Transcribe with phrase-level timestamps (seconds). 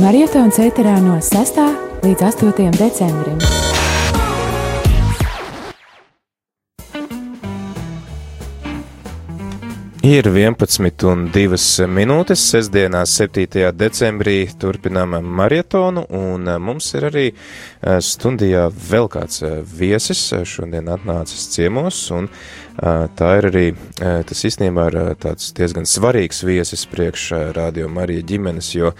[0.00, 1.60] Marietons ēterā no 6.
[2.06, 2.70] līdz 8.
[2.78, 3.69] decembrim.
[10.00, 12.40] Ir 11 un 2 minūtes.
[12.54, 13.66] Sestdienā, 7.
[13.76, 17.24] decembrī, turpinām maratonu, un mums ir arī
[18.00, 20.22] stundijā vēl kāds viesis.
[20.48, 22.30] Šodien atnācis ciemos, un
[22.80, 23.66] tā ir arī,
[24.00, 27.28] tas īstenībā ir tāds diezgan svarīgs viesis priekš
[27.60, 28.94] radio Marija ģimenes, jo,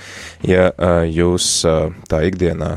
[0.44, 0.68] ja
[1.08, 1.48] jūs
[2.12, 2.74] tā ikdienā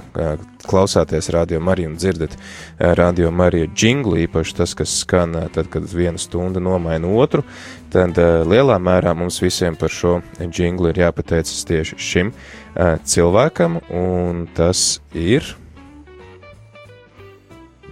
[0.68, 2.36] klausāties radio Mariju un dzirdat
[2.80, 7.44] radio Mariju džinglu, īpaši tas, kas skan tad, kad viena stunda nomaina otru,
[7.94, 8.18] tad
[8.50, 12.32] lielā mērā mums visiem par šo džinglu ir jāpateicas tieši šim
[13.06, 15.56] cilvēkam, un tas ir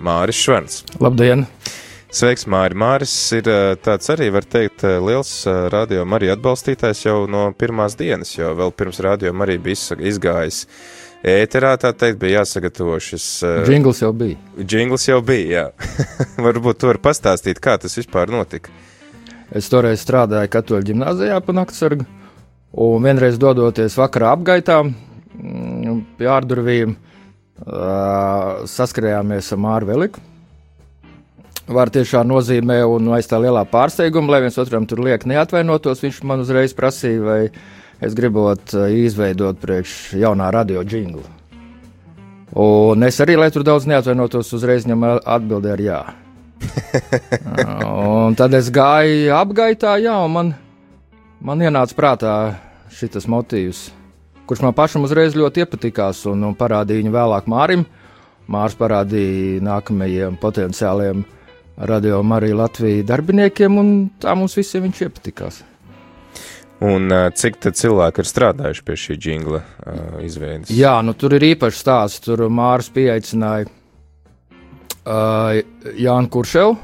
[0.01, 0.81] Māris Švans.
[1.01, 1.45] Labdien!
[2.11, 2.75] Sveiks, Māri!
[2.75, 3.45] Māris ir
[3.85, 5.29] tāds arī, var teikt, liels
[5.71, 10.65] radio Marija atbalstītājs jau no pirmās dienas, jo vēl pirms radio Marija bija izgājis
[11.27, 13.25] ēterā, tā teikt, bija jāsagatavo šis.
[13.67, 14.39] Džingls jau bija.
[14.59, 15.99] Džingls jau bija, jā.
[16.47, 18.73] Varbūt tu vari pastāstīt, kā tas vispār notika.
[19.51, 22.05] Es toreiz strādāju Katoļu ģimnāzijā pa naktsargu,
[22.71, 24.79] un vienreiz dodoties vakarā apgaitā
[26.17, 26.95] pie ārdurvīm,
[28.71, 30.23] saskarējāmies ar Māru Veliku.
[31.71, 36.23] Var tiešām nozīmē, un aiz tā lielā pārsteiguma, lai viens otram tur liek neatvainotos, viņš
[36.27, 37.41] man uzreiz prasīja, vai
[38.01, 41.23] es gribot izveidot priekš jaunā radio džinglu.
[42.51, 46.01] Un es arī, lai tur daudz neatvainotos, uzreiz viņam atbildēju ar jā.
[48.27, 50.51] un tad es gāju apgaitā, jā, un man,
[51.39, 52.35] man ienāca prātā
[52.91, 53.85] šis motīvs,
[54.49, 57.87] kurš man pašam uzreiz ļoti iepatikās, un, un parādīja viņu vēlāk Mārim.
[58.51, 61.23] Mārs parādīja nākamajiem potenciāliem
[61.87, 65.61] radio Mariju Latviju darbiniekiem, un tā mums visiem viņš iepatikās.
[66.81, 70.71] Un cik cilvēki ir strādājuši pie šī jingla uh, izveides?
[70.73, 72.23] Jā, nu tur ir īpašs stāsts.
[72.25, 73.67] Tur Mārs pieaicināja
[75.05, 75.61] uh,
[75.93, 76.79] Jānu Kurševu.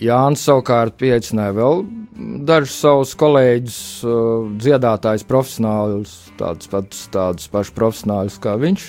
[0.00, 1.82] Jānis savukārt pieaicināja vēl
[2.48, 8.86] dažus savus kolēģus, uh, dziedātājus, profesionāļus, tādus pats, tādus pašus profesionāļus kā viņš.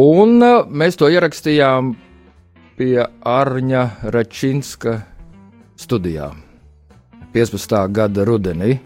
[0.00, 1.92] Un uh, mēs to ierakstījām
[2.78, 3.84] pie Arņa
[4.14, 5.02] Račinska
[5.76, 6.49] studijām.
[7.34, 7.76] 15.
[7.94, 8.78] gada rudenī.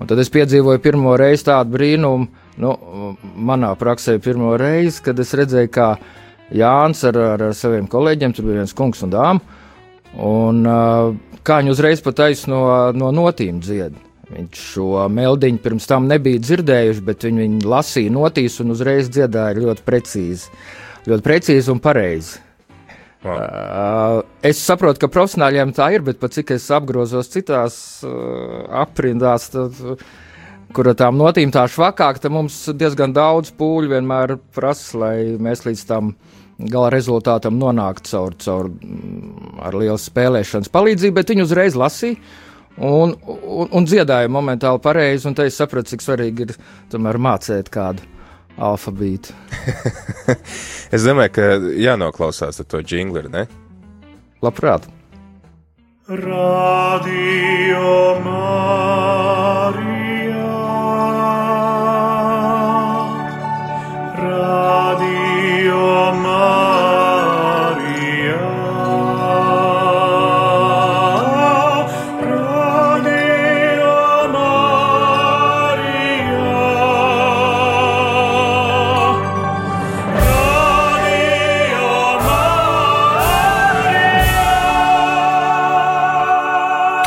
[0.00, 2.28] Un tad es piedzīvoju pirmo reizi tādu brīnumu,
[2.62, 2.72] nu,
[3.36, 5.90] manā praksē, pirmo reizi, kad es redzēju, kā
[6.52, 9.60] Jānis ar, ar, ar saviem kolēģiem, tur bija viens kungs un dāma,
[10.20, 10.64] un
[11.46, 12.64] kā viņi uzreiz pat aizno
[12.96, 13.94] no notīm dzied.
[14.32, 19.60] Viņš šo meldiņu pirms tam nebija dzirdējuši, bet viņi, viņi lasīja notīs un uzreiz dziedāja
[19.60, 20.48] ļoti precīzi.
[21.08, 22.40] Ļoti precīzi un pareizi.
[23.22, 29.46] Uh, es saprotu, ka profesionāļiem tā ir, bet pat cik es apgrozos citās uh, aprindās,
[29.52, 29.78] tad,
[30.74, 35.62] kur ar tām notīm tā švakāk, tad mums diezgan daudz pūļu vienmēr prasa, lai mēs
[35.68, 36.16] līdz tam
[36.72, 38.72] gala rezultātam nonāktu caur, caur
[39.62, 42.18] ar lielu spēlēšanas palīdzību, bet viņi uzreiz lasīja.
[42.82, 46.54] Un, un, un dziedāja momentāli pareizi, un te es sapratu, cik svarīgi ir
[46.90, 48.11] tomēr mācīt kādu
[48.60, 49.34] alfabītu.
[50.94, 51.50] es domāju, ka
[51.86, 53.46] jānoklausās to jingli, ne?
[54.42, 54.88] Labprāt.
[56.08, 57.92] Radio
[58.24, 59.31] Marija.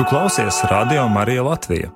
[0.06, 1.88] Tu klausies Radio Marija Latvija.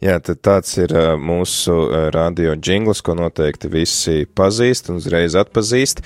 [0.00, 1.74] Jā, tad tāds ir mūsu
[2.14, 6.00] radio jingls, ko noteikti visi pazīst un uzreiz atpazīst.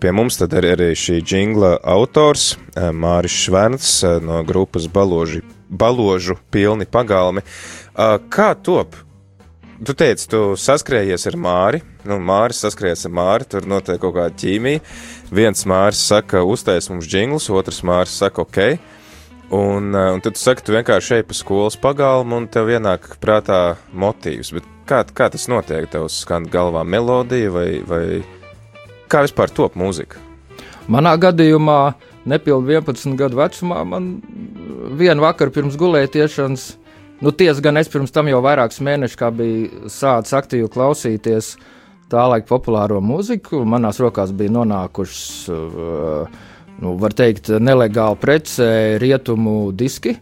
[0.00, 2.54] Pie mums tad ir arī šī jingla autors
[2.96, 7.44] Māris Šverns uh, no grupas Baloži, Baložu pilni pagalmi.
[8.32, 8.96] Kā top?
[9.84, 14.32] Tu teici, tu saskrējies ar Māri, nu, Māris saskrējies ar Māri, tur notiek kaut kāda
[14.32, 14.80] ķīmija.
[15.34, 18.93] Viens Māris saka, uztais mums jinglus, otrs Māris saka, ok.
[19.54, 23.12] Un, uh, un tad tu saki, tu vienkārši ej pa skolas pagalmu, un tev ienāk
[23.22, 24.50] prātā motīvs.
[24.56, 25.86] Bet kā, kā tas notiek?
[25.92, 28.04] Tev skan galvā melodija, vai, vai
[29.12, 30.18] kā vispār top mūzika?
[30.90, 31.94] Manā gadījumā,
[32.28, 34.08] nepilnīgi 11 gadu vecumā, man
[34.98, 36.66] vienu vakaru pirms gulētiešanas,
[37.22, 41.54] nu, tiesa gan es pirms tam jau vairākus mēnešus biju sācis aktīvi klausīties
[42.12, 43.62] tā laika populāro mūziku.
[43.68, 45.30] Manās rokās bija nonākušas.
[45.54, 46.42] Uh,
[46.82, 48.70] nu, var teikt, nelegāli prece,
[49.02, 50.18] rietumu diski.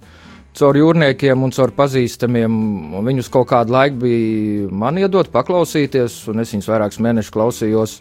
[0.52, 2.56] caur jūrniekiem un caur pazīstamiem.
[2.98, 8.00] Un viņus kaut kādu laiku bija man iedot paklausīties, un es viņus vairākus mēnešus klausījos.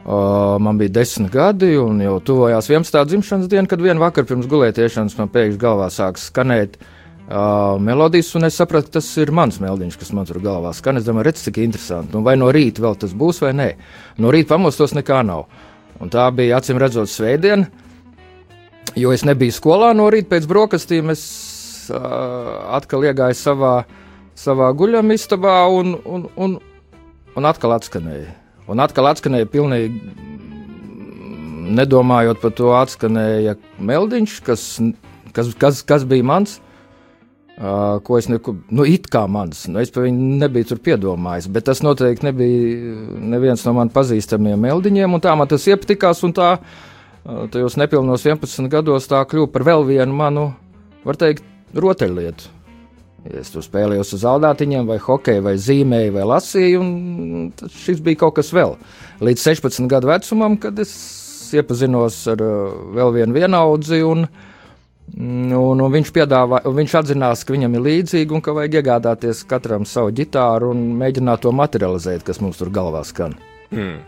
[0.00, 3.02] Uh, man bija desmit gadi, un jau tuvojās 11.
[3.10, 8.48] dzimšanas diena, kad vienā vakarā pirms gulētiešanas man pēkšņi galvā sāka skanēt uh, melodijas, un
[8.48, 10.96] es sapratu, ka tas ir mans meldiņš, kas man tur galvā skan.
[10.96, 12.14] Es domāju, redz, cik interesanti.
[12.16, 13.68] Nu, vai no rīta vēl tas būs vai nē?
[14.24, 15.50] No rīta pamostos nekā nav.
[16.00, 17.68] Un tā bija acīm redzot svētdiena,
[18.96, 21.12] jo es nebiju skolā no rīta pēc brokastīm.
[21.12, 21.24] Es
[21.92, 23.74] uh, atkal iegāju savā,
[24.38, 26.56] savā guļamistabā un, un, un,
[27.36, 28.32] un atkal atskanēja.
[28.70, 30.00] Un atkal atskanēja pilnīgi
[31.70, 34.64] nedomājot par to, atskanēja meldiņš, kas,
[35.36, 36.58] kas, kas, kas bija mans.
[37.60, 41.50] Uh, ko es neku, nu, it kā mans, nu, es par viņu nebiju tur piedomājis,
[41.52, 42.94] bet tas noteikti nebija
[43.34, 48.24] neviens no man pazīstamiem meldiņiem, un tā man tas iepatikās, un tā, uh, tajos nepilnos
[48.24, 50.46] 11 gados tā kļuva par vēl vienu manu,
[51.04, 51.44] var teikt,
[51.76, 52.48] rotaļlietu.
[53.28, 58.38] Es tur spēlēju uz zaldātiņiem, vai hokeju, vai zīmēju, vai lasīju, un šis bija kaut
[58.38, 58.78] kas vēl.
[59.20, 60.94] Līdz 16 gadu vecumam, kad es
[61.52, 64.24] iepazinos ar uh, vēl vienu vienaudzi, un,
[65.16, 69.42] un, un viņš, piedāvā, un viņš atzinās, ka viņam ir līdzīgi un ka vajag iegādāties
[69.50, 73.36] katram savu ģitāru un mēģināt to materializēt, kas mums tur galvā skan.
[73.74, 73.98] Mm.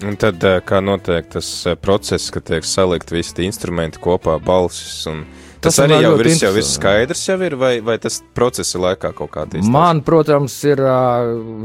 [0.00, 4.38] Un tad, uh, kā notiek tas uh, process, kad tiek salikt visi tie instrumenti kopā,
[4.40, 5.26] balsis un
[5.60, 9.10] Tas, tas arī jau ir jau viss skaidrs, jau ir, vai, vai tas procesa laikā
[9.12, 9.72] kaut kādā izteikti?
[9.74, 10.80] Man, protams, ir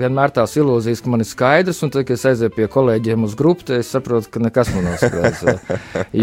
[0.02, 3.38] vienmēr tās ilūzijas, ka man ir skaidrs, un tad, kad es aizēju pie kolēģiem uz
[3.40, 5.64] grupu, es saprotu, ka nekas man nav skaidrs.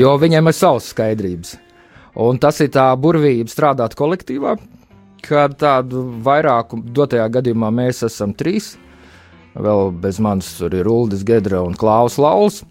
[0.02, 1.56] jo viņiem ir savas skaidrības.
[2.20, 4.56] Un tas ir tā burvība strādāt kolektīvā,
[5.24, 8.74] kad tādu vairāku, dotajā gadījumā mēs esam trīs.
[9.52, 12.62] Vēl bez manis tur ir Uldis Gedra un Klaus Lauls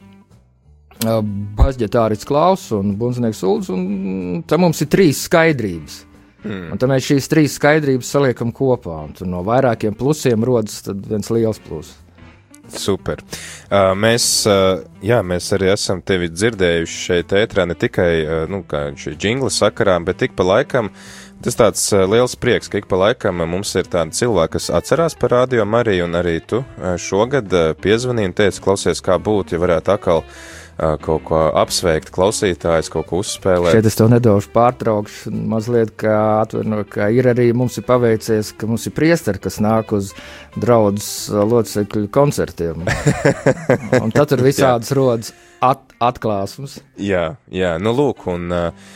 [1.02, 6.06] basģetāris Klaus un Bunznieks Ulds, un tam mums ir trīs skaidrības.
[6.42, 6.72] Mm.
[6.74, 11.62] Un tad mēs šīs trīs skaidrības saliekam kopā, un no vairākiem plusiem rodas viens liels
[11.62, 11.98] pluss.
[12.72, 13.22] Super.
[13.22, 14.28] Uh, mēs,
[15.06, 18.12] jā, mēs arī esam tevi dzirdējuši šeit, ētrā, ne tikai
[18.52, 18.64] nu,
[19.16, 20.92] jingla sakarā, bet tik pa laikam.
[21.42, 25.34] Tas tāds liels prieks, ka ik pa laikam mums ir tādi cilvēki, kas atcerās par
[25.34, 26.60] radio Mariju, un arī tu
[27.02, 27.50] šogad
[27.82, 30.36] piezvanīji un teici, klausies, kā būtu, ja varētu atkal uh,
[30.82, 33.76] kaut ko apsveikt, klausītājs kaut ko uzspēlēt.
[33.76, 38.70] Šeit es to nedaudz pārtraukšu, mazliet, ka, atverno, ka ir arī mums ir paveicies, ka
[38.70, 40.12] mums ir priesteri, kas nāk uz
[40.58, 42.84] draudzes locekļu koncertiem.
[44.02, 45.32] un tad tur visādas rodas
[45.62, 46.80] at, atklāsmes.
[46.98, 48.92] Jā, jā, nu lūk, un uh,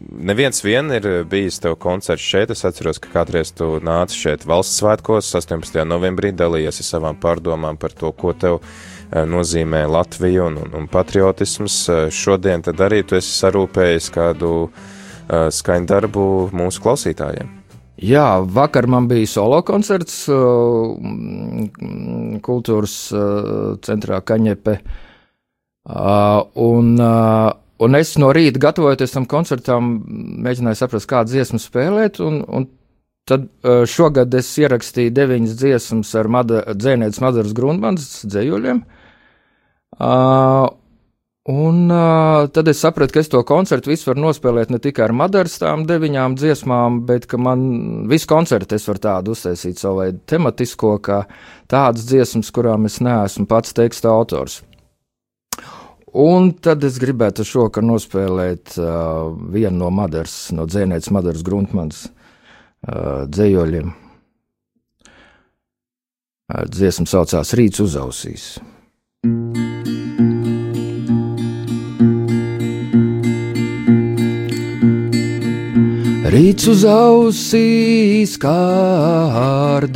[0.00, 2.56] neviens vien ir bijis tev koncerts šeit.
[2.56, 5.84] Es atceros, ka kādreiz tu nāci šeit valsts svētkos, 18.
[5.84, 10.88] novembrī dalījies ar savām pārdomām par to, ko tev Eh, nozīmē Latviju un, un, un
[10.90, 11.76] patriotisms.
[11.88, 14.72] Eh, šodien tad arī tu esi sarūpējis kādu uh,
[15.52, 16.24] skaņu darbu
[16.56, 17.52] mūsu klausītājiem.
[17.96, 20.26] Jā, vakar man bija solo koncerts
[22.44, 22.96] kultūras
[23.86, 24.74] centrā Kaņepe.
[25.86, 29.94] Uh, un, un es no rīta gatavojoties tam koncertam,
[30.44, 32.20] mēģināju saprast, kādu dziesmu spēlēt.
[32.20, 32.68] Un, un
[33.24, 38.84] tad šogad es ierakstīju deviņas dziesmas ar mada, dzēnietes Madaras Grundmanas dzējuļiem.
[39.96, 40.68] Uh,
[41.46, 45.12] Un uh, tad es sapratu, ka es to koncertu visu varu nospēlēt ne tikai ar
[45.14, 50.18] Madaras tām deviņām dziesmām, bet ka man visu koncertu es varu tādu uztaisīt savu veidu
[50.26, 51.20] tematisko, kā
[51.70, 54.58] tādas dziesmas, kurām es neesmu pats teksta autors.
[56.18, 63.22] Un tad es gribētu šovakar nospēlēt uh, vienu no Madaras, no dzēnietes Madaras Gruntmanas uh,
[63.30, 63.94] dzējoļiem.
[66.50, 68.56] Uh, dziesma saucās Rīts uz ausīs.
[76.36, 79.86] Rīts uz ausīs kārdinošs,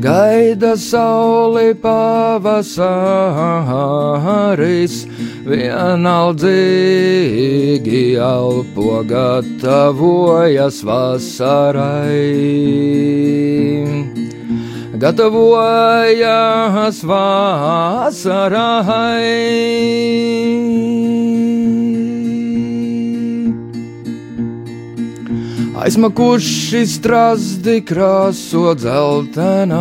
[0.00, 2.56] gaida sauli pavasaris,
[5.44, 12.64] vienaldzīgi elpo gatavojas vasarai
[15.04, 18.24] gatavojas vasarai.
[25.84, 29.74] Aizmakuši strāzdi krāso dzeltenas,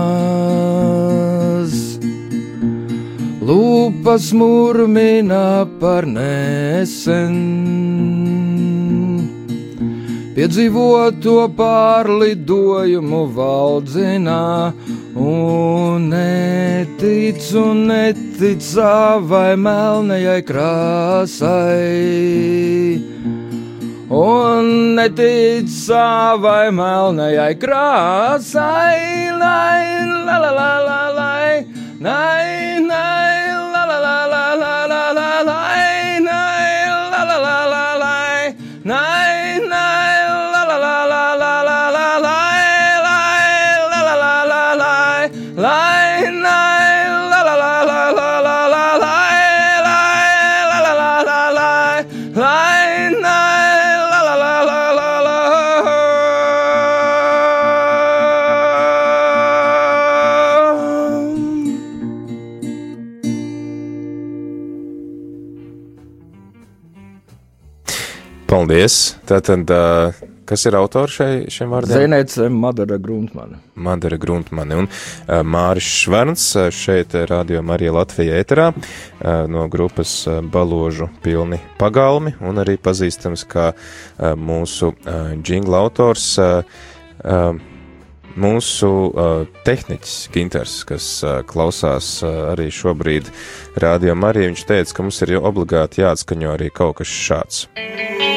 [3.48, 7.38] lūpas murmina par nesen.
[10.34, 14.44] Piedzīvoto pārlidojumu valdzinā
[15.16, 21.54] Un neticu, neticu savai melnajai krāsai.
[24.10, 28.98] Un netic savai melnajai krāsai,
[29.38, 29.86] lai,
[30.26, 31.66] la la la la, lai,
[32.02, 32.53] lai,
[68.64, 69.18] Paldies!
[69.28, 69.68] Tātad,
[70.48, 71.98] kas ir autors šai, šiem vārdiem?
[72.00, 73.58] Zēnēts Madara Gruntmana.
[73.76, 74.88] Madara Gruntmane un
[75.28, 78.70] Māris Šverns šeit Radio Marija Latvija ēterā
[79.52, 80.14] no grupas
[80.56, 83.74] Baložu pilni pagalmi un arī pazīstams kā
[84.40, 84.94] mūsu
[85.44, 86.32] džingla autors.
[88.34, 93.30] Mūsu uh, tehniķis Ginters, kas uh, klausās uh, arī šobrīd
[93.78, 97.68] Radio Marija, viņš teica, ka mums ir jau obligāti jāatskaņo arī kaut kas šāds.
[97.78, 98.33] Radio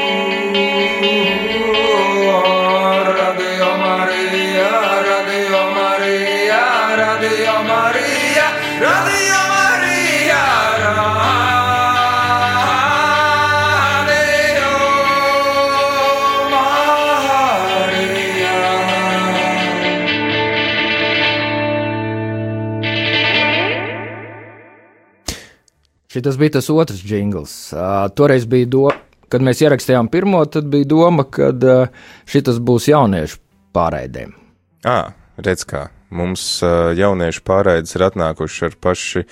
[26.17, 27.55] Šis bija tas otrs jingls.
[27.75, 28.95] Uh, toreiz bija doma,
[29.29, 33.43] kad mēs ierakstījām pirmo, tad bija doma, ka uh, šis būs jauniešu
[33.77, 34.33] pārraidēm.
[34.89, 39.27] À, redz kā, mums uh, jauniešu pārraides ir atnākuši ar paši,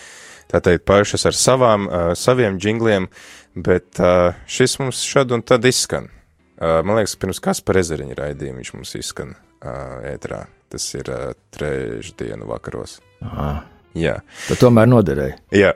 [0.53, 3.09] tā teikt, pašas ar savām, uh, saviem džingliem,
[3.57, 6.11] bet uh, šis mums šad un tad izskan.
[6.55, 10.45] Uh, man liekas, pirms Kaspar ezeriņa raidījuma viņš mums izskan uh, ētrā.
[10.69, 13.01] Tas ir uh, trešdienu vakaros.
[13.25, 13.55] Aha.
[13.95, 15.39] Jā, Tad tomēr noderēja.
[15.55, 15.73] jā.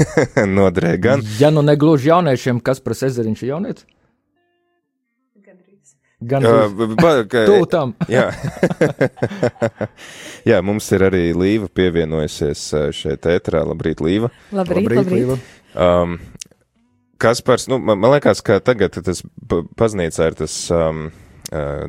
[0.58, 1.22] noderēja gan.
[1.40, 3.86] Ja nu negluži jauniešiem, kas par ezeriņš ir jaunietis?
[6.26, 6.42] Gan
[7.28, 7.90] tuvu tam.
[8.08, 8.30] Jā.
[10.48, 12.62] Jā, mums ir arī Līva pievienojusies
[12.96, 13.60] šeit ētrā.
[13.68, 14.30] Labrīt, Līva.
[14.48, 15.20] Labrīt, Labrīt, labrīt.
[15.20, 15.36] Līva.
[15.76, 16.16] Um,
[17.20, 19.20] Kaspars, nu, man, man liekas, ka tagad tas
[19.76, 21.10] baznīcā ir tas um,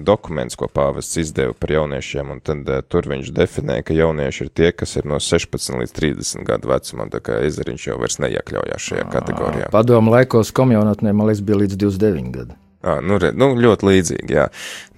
[0.06, 4.70] dokuments, ko pāvests izdeva par jauniešiem, un tad tur viņš definē, ka jaunieši ir tie,
[4.76, 9.10] kas ir no 16 līdz 30 gadu vecumam, tā kā ezeriņš jau vairs neiekļaujās šajā
[9.16, 9.74] kategorijā.
[9.74, 12.58] Padomu laikos komjaunatnē, man liekas, bija līdz 29 gadi.
[12.88, 14.48] À, nu, re, nu, ļoti līdzīgi, jā.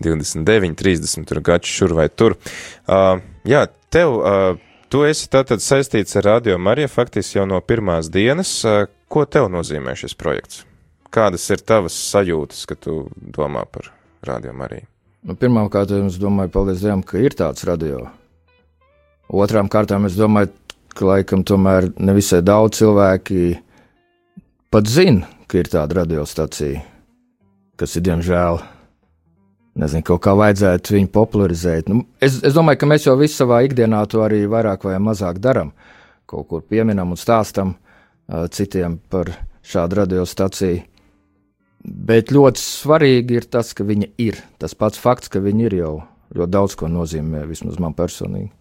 [0.04, 2.36] 29, 30, tur gači šur vai tur.
[2.84, 3.63] Uh, jā,
[3.94, 4.60] tev, uh,
[4.92, 8.51] tu esi tātad saistīts ar Radio Mariju faktiski jau no pirmās dienas.
[8.68, 10.66] Uh, ko tev nozīmē šis projekts?
[11.10, 13.89] Kādas ir tavas sajūtas, kad tu domā par
[14.26, 14.88] Radio Mariju?
[15.28, 18.06] Nu, Pirmkārt, es domāju, paldies Dievam, ka ir tāds radio.
[19.30, 20.52] Otrām kārtām, es domāju,
[20.96, 23.60] ka laikam tomēr nevisai daudz cilvēki
[24.72, 26.82] pat zina, ka ir tāda radiostacija,
[27.80, 28.62] kas ir diemžēl.
[29.80, 31.92] Nezinu, kaut kā vajadzētu viņu popularizēt.
[31.92, 35.40] Nu, es, es domāju, ka mēs jau visi savā ikdienā to arī vairāk vai mazāk
[35.40, 35.72] darām.
[36.28, 39.32] Kaut kur pieminam un stāstam uh, citiem par
[39.64, 40.84] šādu radiostaciju.
[41.83, 44.39] Bet ļoti svarīgi ir tas, ka viņa ir.
[44.59, 45.93] Tas pats fakts, ka viņa ir jau
[46.36, 48.51] ļoti daudz ko nozīmē, vismaz man personīgi.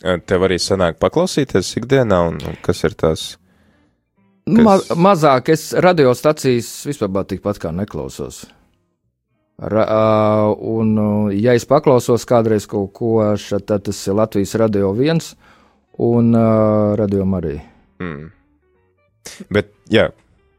[0.00, 3.24] Tev arī sanāk paklausīties ikdienā, un, kas ir tās?
[4.48, 8.46] Kas- Ma mazāk es radiostacijas vispār tikpat kā neklausos.
[9.60, 9.84] Ra,
[10.56, 10.94] un,
[11.36, 15.34] ja es paklausos kādreiz kaut ko, šad, tad tas ir Latvijas radio viens
[16.00, 17.58] un uh, radio arī.
[18.00, 18.30] Mm.
[19.52, 20.08] Bet, jā,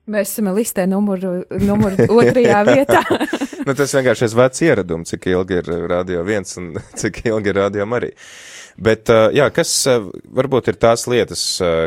[0.10, 3.02] Mēs esam listē numuru, numuru otrajā vietā.
[3.68, 7.60] nu, tas vienkārši ir vecs ieradums, cik ilgi ir radio viens un cik ilgi ir
[7.62, 8.14] radio arī.
[8.82, 9.74] Bet, jā, kas
[10.32, 11.44] varbūt ir tās lietas,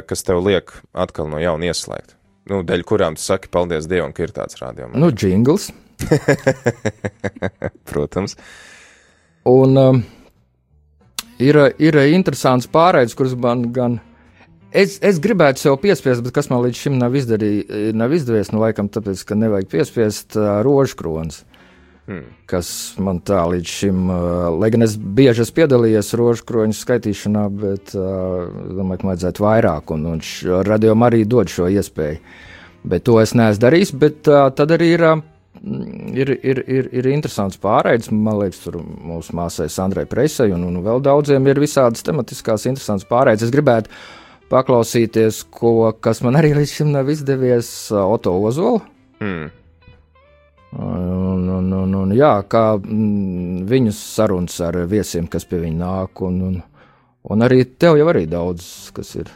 [0.06, 2.14] kas tev liek atkal no jauna ieslēgt?
[2.52, 4.90] Nu, dēļ kurām tu saki, paldies Dievam, ka ir tāds radio.
[4.92, 5.70] Nu, jingls.
[7.88, 8.36] Protams.
[9.48, 10.02] Un um,
[11.40, 13.98] ir, ir interesants pārējais, kurus man gan.
[14.74, 17.50] Es, es gribētu sev piespiest, bet kas man līdz šim nav, izdarī,
[17.94, 21.44] nav izdevies, nu, laikam, tāpēc, ka nevajag piespiest uh, rožkronas.
[22.04, 22.24] Hmm.
[22.50, 22.68] Kas
[23.00, 28.50] man tā līdz šim, uh, lai gan es bieži esmu piedalījies rožkroņu skaitīšanā, bet uh,
[28.74, 30.24] domāju, ka vajadzētu vairāk, un, un
[30.66, 32.18] radio arī dod šo iespēju.
[32.84, 35.22] Bet to es neesmu darījis, bet uh, tad arī ir uh,
[35.62, 38.10] ir, ir, ir, ir interesants pārējais.
[38.12, 43.08] Man liekas, tur mūsu māsai Sandrai Presai un, un vēl daudziem ir visādas tematiskās interesantas
[43.08, 43.46] pārējais.
[43.46, 43.92] Es gribētu
[44.52, 48.82] paklausīties, ko, kas man arī līdz šim nav izdevies, uh, Oto Ozolu.
[49.24, 49.52] Mm.
[50.74, 56.22] Un, un, un, un, jā, kā mm, viņas sarunas ar viesiem, kas pie viņa nāk,
[56.26, 56.56] un, un,
[57.30, 59.30] un arī tev jau arī daudz, kas ir.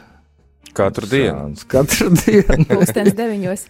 [0.75, 1.55] Katru dienu.
[1.71, 2.67] Katru dienu.
[2.69, 3.65] Pūkstens deviņos.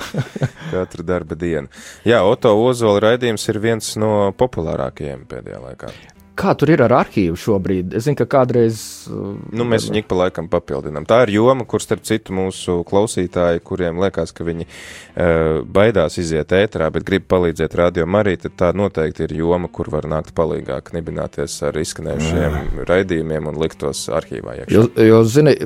[0.74, 1.72] Katru darba dienu.
[2.08, 5.92] Jā, Oto Ozola raidījums ir viens no populārākajiem pēdējā laikā.
[6.38, 7.96] Kā tur ir ar arhīvu šobrīd?
[7.98, 8.80] Es zinu, ka kādreiz.
[9.10, 11.06] uh, Nu, mēs viņu ik pa laikam papildinām.
[11.08, 16.54] Tā ir joma, kur starp citu mūsu klausītāji, kuriem liekas, ka viņi uh, baidās iziet
[16.54, 20.78] ēterā, bet grib palīdzēt rādījumam arī, tad tā noteikti ir joma, kur var nākt palīgā,
[20.90, 24.74] knibināties ar izskanējušiem raidījumiem un likt tos arhīvā iekšā.
[24.78, 25.56] Jo, jo zini,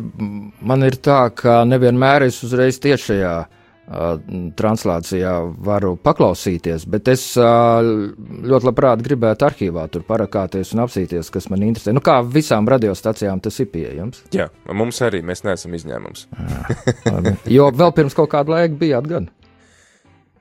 [0.65, 3.59] man ir tā, ka nevienmēr es uzreiz tiešajā uh,
[4.57, 5.33] translācijā
[5.67, 11.95] varu paklausīties, bet es ļoti labprāt gribētu arhīvā tur parakāties un apsīties, kas man interesē.
[11.97, 14.23] Nu, kā visām radiostacijām tas ir pieejams.
[14.37, 16.27] Jā, mums arī mēs neesam izņēmums.
[17.53, 19.27] Jo vēl pirms kaut kāda laika bijāt gan.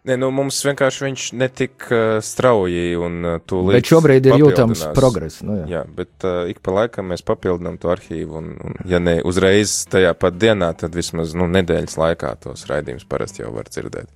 [0.02, 3.76] Nē, nu, mums vienkārši viņš netik uh, strauji un uh, tūlīt.
[3.78, 5.44] Bet šobrīd ir jūtams progress.
[5.46, 5.68] Nu, jā.
[5.70, 9.76] Jā, bet uh, ik pa laikam mēs papildinām to arhīvu, un, un ja ne uzreiz
[9.94, 14.10] tajā pat dienā, tad vismaz nu, nedēļas laikā tos raidījumus parasti jau var dzirdēt.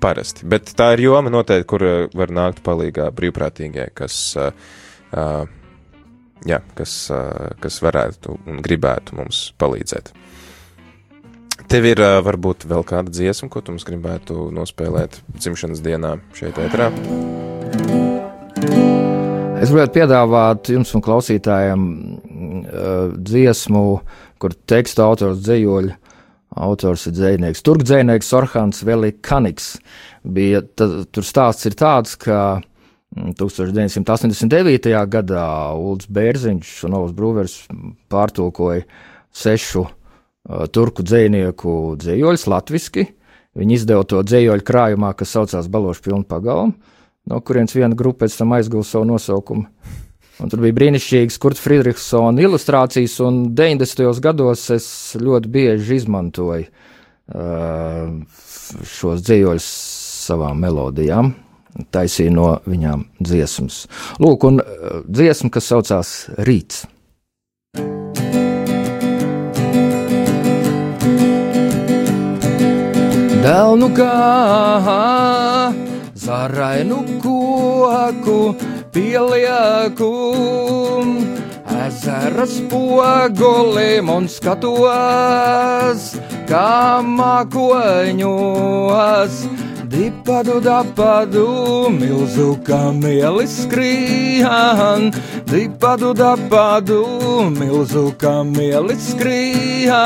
[0.00, 0.48] Parasti.
[0.48, 4.56] Bet tā ir joma noteikti, kur uh, var nākt palīgā brīvprātīgie, kas, uh,
[5.12, 5.44] uh,
[6.48, 10.14] jā, kas, uh, kas varētu un gribētu mums palīdzēt.
[11.66, 16.60] Tev ir uh, varbūt vēl kāda dziesma, ko tu mums gribētu nospēlēt dzimšanas dienā šeit,
[16.62, 16.92] ētrā?
[19.56, 23.82] Es gribētu piedāvāt jums un klausītājiem uh, dziesmu,
[24.38, 25.96] kur teksta autors dzējoļu.
[26.56, 27.64] Autors ir dzinieks.
[27.66, 29.72] Turk dzinieks Orhans Velikaniks.
[30.22, 34.94] Bija, tad, tur stāsts ir tāds, ka mm, 1989.
[35.18, 37.58] gadā Ulrichs Bērziņš un Olas Brūvers
[38.12, 38.86] pārtulkoja
[39.34, 39.88] sešu
[40.72, 43.08] turku dzinieku dzējoļus latviski.
[43.56, 46.76] Viņi izdeva to dzējoļu krājumā, kas saucās Balošu pilnu pagalmu
[47.26, 49.66] no kurienes viena grupa pēc tam aizguva savu nosaukumu.
[50.36, 54.20] Un tur bija brīnišķīgas Kurta Friedrichsona ilustrācijas, un 90.
[54.24, 58.12] gados es ļoti bieži izmantoju uh,
[58.98, 59.70] šos dzīsļus
[60.26, 61.32] savām melodijām.
[61.92, 63.86] Taisīju no viņām dziesmas.
[64.20, 66.84] Lūk, un uh, dziesma, kas saucās Rīts.
[73.46, 74.10] Dēlnu kā
[76.18, 78.58] zarainu koku
[78.90, 80.08] pielieku,
[81.70, 86.18] ezera spogulim un skatos,
[86.50, 88.26] kā mākoņos.
[89.96, 95.08] Dipadu dapadu, milzu kamielis skrien,
[95.48, 97.00] dipadu dapadu,
[97.56, 99.96] milzu kamielis skrien,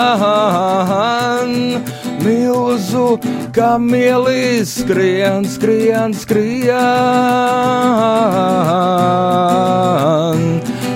[2.22, 3.18] milzu
[3.50, 6.70] kamielis skrien, skrien, skrien,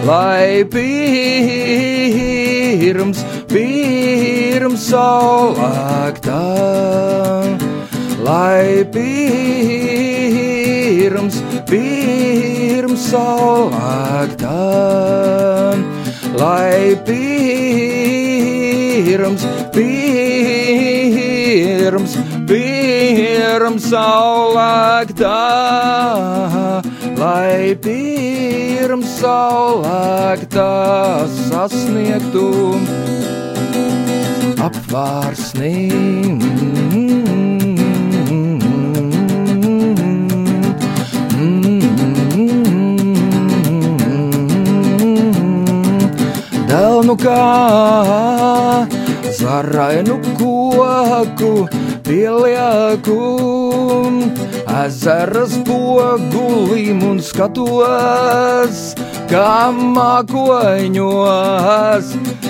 [0.07, 1.98] lai pirms,
[3.50, 6.44] pirms saulēktā
[8.24, 8.84] lai
[11.04, 11.37] pirms,
[11.68, 14.62] pirms saulēktā,
[16.40, 16.96] lai
[19.08, 19.44] pirms,
[19.76, 20.12] pirms,
[22.48, 25.40] pirms saulēktā,
[27.20, 30.72] lai pirms saulēktā
[31.44, 32.48] sasniegtu
[34.64, 35.76] apvārsnī.
[46.68, 47.40] Dēlnu kā
[49.38, 51.68] zarainu koku
[52.05, 53.20] pielieku,
[54.85, 58.94] ezeras pogulim un skatos,
[59.31, 61.27] kā mākoņos.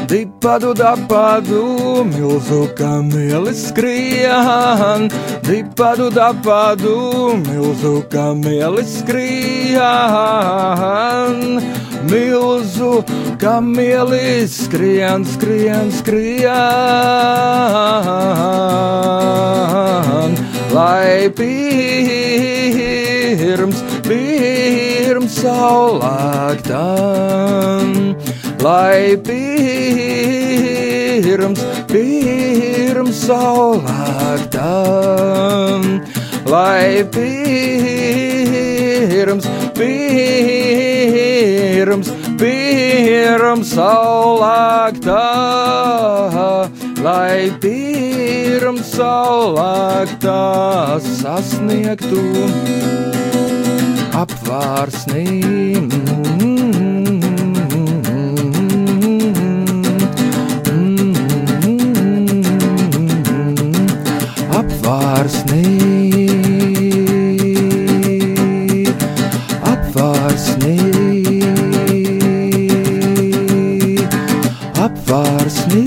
[0.04, 5.08] Dipadu dapadu, milzu kamielis skrien,
[5.46, 9.80] dipadu dapadu, milzu kamielis skrien,
[12.10, 13.04] milzu
[13.40, 16.44] kamielis skrien, skrien, skrien,
[20.74, 21.84] lai pirms,
[24.08, 27.04] pirms saulēktām
[28.64, 29.20] lai
[31.28, 34.60] pirms, pirms saulēktām,
[36.48, 37.44] lai pirms,
[39.04, 39.44] pirms,
[41.84, 42.08] pirms
[43.76, 45.24] saulēktā,
[47.04, 50.38] lai pirms saulēktā
[51.04, 52.22] sasniegtu
[54.16, 55.26] apvārsnī.
[64.54, 66.03] Apvārsnī,
[75.04, 75.84] apvārsnī,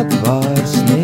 [0.00, 1.00] apvārsnī.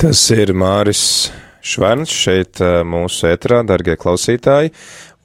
[0.00, 4.72] Tas ir Māris Šverns šeit mūsu ētrā, dargie klausītāji,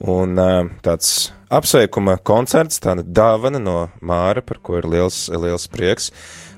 [0.04, 0.36] un
[0.84, 6.12] tāds apsveikuma koncerts, tāda dāvana no Māra, par ko ir liels, liels prieks.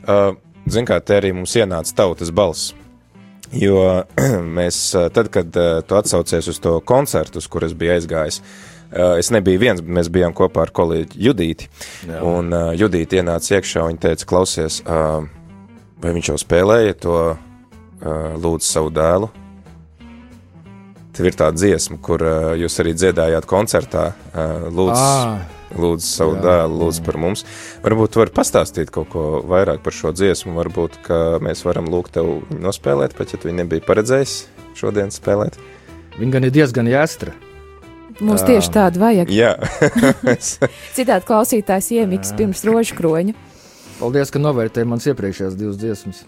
[0.07, 0.37] Ā,
[0.69, 2.75] Zin kā, te arī mums ienāca tautas balss.
[3.57, 4.05] Jo
[4.59, 8.43] mēs, ā, tad, kad ā, tu atsaucies uz to koncertu, uz kur es biju aizgājis,
[8.93, 11.71] ā, es nebiju viens, bet mēs bijām kopā ar kolēģi Judīti.
[12.09, 12.21] Jā.
[12.27, 15.25] Un uh, Judīti ienāca iekšā, viņa teica, klausies, uh,
[16.03, 17.39] vai viņš jau spēlēja to uh,
[18.37, 19.33] lūdzu savu dēlu.
[21.19, 24.13] Tev ir tā dziesma, kur uh, jūs arī dziedājāt koncertā.
[24.31, 25.41] Uh, lūdzu, Ah.
[25.75, 27.43] lūdzu savu jā, dēlu, lūdzu par mums.
[27.83, 30.55] Varbūt tu vari pastāstīt kaut ko vairāk par šo dziesmu.
[30.61, 34.37] Varbūt ka mēs varam lūgt tev nospēlēt, pat ja tu nebija paredzējis
[34.79, 35.59] šodien spēlēt.
[36.21, 37.35] Viņa gan ir diezgan jāstra.
[38.19, 38.55] Mums Jā.
[38.55, 39.29] tieši tādu vajag.
[39.31, 39.53] Jā,
[40.97, 43.35] Citādi klausītājs iemiks pirms rožu kroņa.
[43.99, 46.23] Paldies, ka novērtēji manas iepriekšējās divas dziesmas.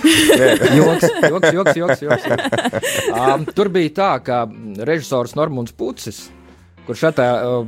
[0.78, 2.86] joks, joks, joks, joks, joks.
[3.10, 4.44] Um, tur bija tā, ka
[4.86, 6.28] režisors Normons Pucis,
[6.86, 7.66] kurš šatā uh,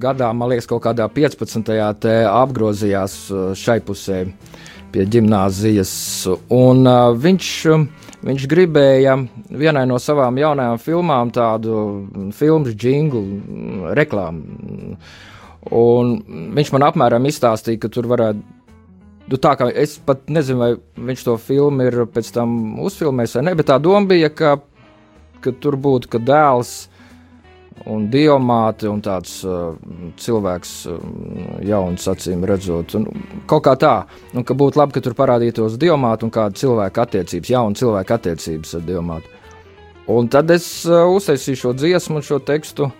[0.00, 1.72] gadā, man liekas, kaut kādā 15.
[2.04, 4.24] te apgrozījās uh, šai pusē
[4.94, 5.92] pie gimnāzijas,
[6.54, 7.88] un uh, viņš, um,
[8.28, 9.16] viņš gribēja
[9.50, 14.98] vienai no savām jaunajām filmām tādu mm, filmu jinglu, mm, reklāmu.
[15.72, 16.18] Un
[16.56, 18.42] viņš man apmēram izstāstīja, ka tur varētu.
[19.24, 23.44] Nu, tā kā es pat nezinu, vai viņš to filmu ir pēc tam uzfilmējis vai
[23.46, 24.58] nē, bet tā doma bija, ka,
[25.40, 26.74] ka tur būtu ka dēls
[27.90, 29.72] un diamāte un tāds uh,
[30.20, 30.98] cilvēks, uh,
[31.64, 32.94] jauns acīm redzot.
[32.98, 33.08] Un,
[33.50, 33.94] kaut kā tā,
[34.36, 38.76] un ka būtu labi, ka tur parādītos diamāte un kāda cilvēka attiecības, jauna cilvēka attiecības
[38.78, 39.40] ar diamātu.
[40.14, 42.90] Un tad es uh, uztaisīju šo dziesmu un šo tekstu.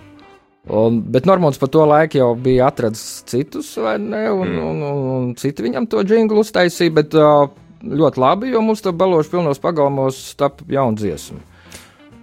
[0.64, 4.22] Un, bet Normons par to laiku jau bija atradzis citus, vai ne?
[4.33, 4.62] Un, mm.
[4.64, 7.50] un, un, un citi viņam to jinglu uztaisīja, bet uh,
[7.85, 11.42] ļoti labi, jo mums tur balošu pilnos pagalmos tapa jauna dziesma.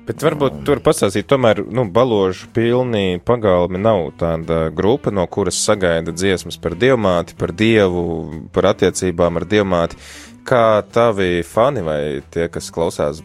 [0.08, 6.12] Bet varbūt tur pastāstīt, tomēr, nu, baložu pilni pagalmi nav tāda grupa, no kuras sagaida
[6.12, 8.04] dziesmas par diamāti, par dievu,
[8.52, 10.02] par attiecībām ar diamāti.
[10.44, 12.02] Kā tavi fani vai
[12.34, 13.22] tie, kas klausās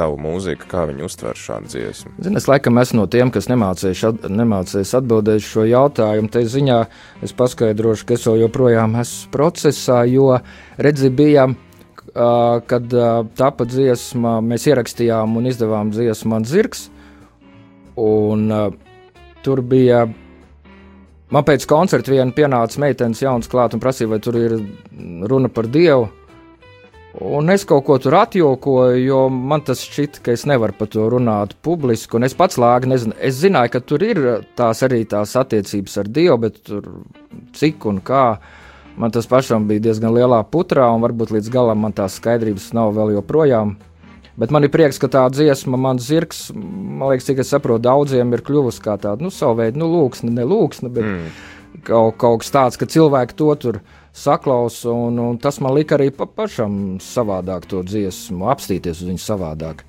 [0.00, 2.12] tavu mūziku, kā viņi uztver šādu dziesmu?
[2.24, 6.30] Zini, es laikam esmu no tiem, kas nemācējuši at, nemācējis atbildēt šo jautājumu.
[6.32, 6.78] Te ziņā
[7.26, 10.32] es paskaidrošu, ka es joprojām esmu procesā, jo
[10.80, 11.50] redzi, bija.
[12.10, 16.88] Uh, kad uh, tapa dziesma, mēs ierakstījām un izdevām dziesmu Man Zirgs.
[18.00, 18.72] Un, uh,
[19.44, 20.08] tur bija.
[21.30, 24.56] Man pēc koncerta viena pienāca meitenes jauns klāt un prasīja, vai tur ir
[25.30, 26.08] runa par dievu.
[27.18, 31.08] Un es kaut ko tur atjokoju, jo man tas šķita, ka es nevaru par to
[31.10, 32.14] runāt publiski.
[32.16, 33.16] un Es pats lāgi nezinu.
[33.18, 34.20] Es zināju, ka tur ir
[34.54, 36.86] tās arī tās attiecības ar Dievu, bet tur
[37.58, 38.38] cik un kā.
[38.96, 42.94] Man tas pašam bija diezgan lielā putrā, un varbūt līdz galam man tās skaidrības nav
[42.94, 43.74] vēl joprojām.
[44.38, 48.30] Bet man ir prieks, ka tā dziesma, man zirgs, man liekas, cik es saprotu, daudziem
[48.32, 51.26] ir kļuvusi kā tāda, nu, savu veidu, nu, lūksne, ne lūksne, bet mm.
[51.88, 53.80] kaut, kaut kas tāds, ka cilvēki to tur
[54.16, 59.22] saklausa, un, un tas man lika arī pa pašam savādāk to dziesmu, apstīties uz viņu
[59.24, 59.84] savādāk.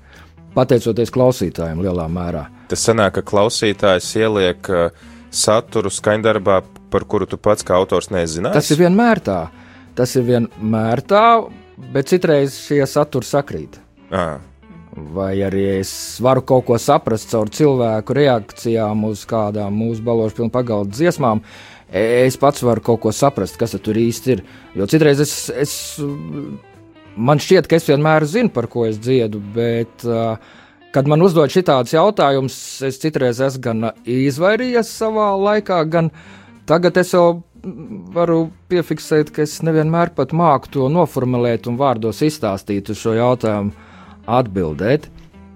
[0.52, 2.44] Pateicoties klausītājiem lielā mērā.
[2.68, 6.60] Tas sanāk, ka klausītājs ieliek uh, saturu skaņdarbā,
[6.92, 8.58] par kuru tu pats kā autors nezināji.
[8.60, 9.40] Tas ir vienmēr tā.
[9.96, 11.26] Tas ir vienmēr tā,
[11.92, 13.80] bet citreiz šie saturi sakrīt.
[14.12, 14.40] À,
[14.92, 20.52] Vai arī es varu kaut ko saprast caur cilvēku reakcijām uz kādām mūsu balāžu pilnu
[20.52, 21.40] pagaldu dziesmām.
[21.92, 24.42] Es pats varu kaut ko saprast, kas tur īsti ir.
[24.78, 25.74] Jo citreiz es, es
[27.16, 30.06] man šķiet, ka es vienmēr zinu, par ko es dziedu, bet,
[30.94, 32.56] kad man uzdod šādus jautājumus,
[32.88, 36.08] es citreiz esmu gan izvairījies savā laikā, gan
[36.68, 37.42] tagad es jau
[38.16, 43.76] varu piefiksēt, ka es nevienmēr pat māku to noformulēt un vārdos izstāstīt uz šo jautājumu
[44.26, 45.10] atbildēt.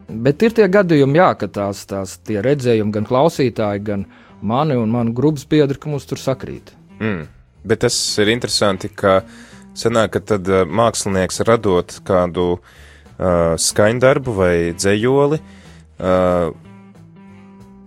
[0.07, 4.05] Bet ir tie gadījumi, jā, ka tās, tās tie redzējumi, gan klausītāji, gan
[4.43, 6.73] mani un manu grupas biedri, ka mums tur sakrīt.
[7.01, 7.27] Mm.
[7.67, 9.21] Bet tas ir interesanti, ka
[9.77, 15.41] sanāk, ka tad uh, mākslinieks radot kādu uh, skaņdarbu vai dzējoli,
[15.99, 16.53] uh,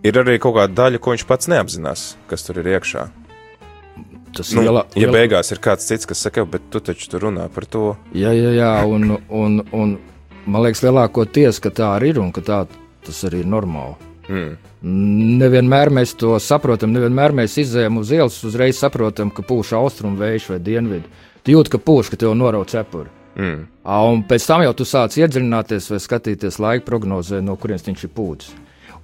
[0.03, 3.07] ir arī kaut kāda daļa, ko viņš pats neapzinās, kas tur ir iekšā.
[4.35, 7.23] Tas Nu, lielā, ja lielā- beigās ir kāds cits, kas saka, bet tu taču tur
[7.25, 7.95] runā par to.
[8.13, 9.95] Jā, jā, jā un, un, un
[10.45, 12.59] man liekas, lielākoties, ka tā arī ir un ka tā
[13.05, 13.95] tas arī ir normāli.
[14.29, 14.57] Mm.
[15.39, 20.51] Nevienmēr mēs to saprotam, nevienmēr mēs izējām uz ielas, uzreiz saprotam, ka pūš austrumu vējš
[20.53, 21.09] vai dienvidu.
[21.43, 23.09] Tu jūti, ka pūš, ka tev norauc cepuri.
[23.39, 23.59] Mm.
[23.89, 28.13] Un pēc tam jau tu sāc iedziļināties vai skatīties laika prognozē, no kurienes viņš ir
[28.15, 28.55] pūcis.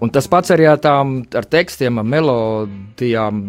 [0.03, 3.45] Un tas pats arī ar tām ar tekstiem, ar melodijām.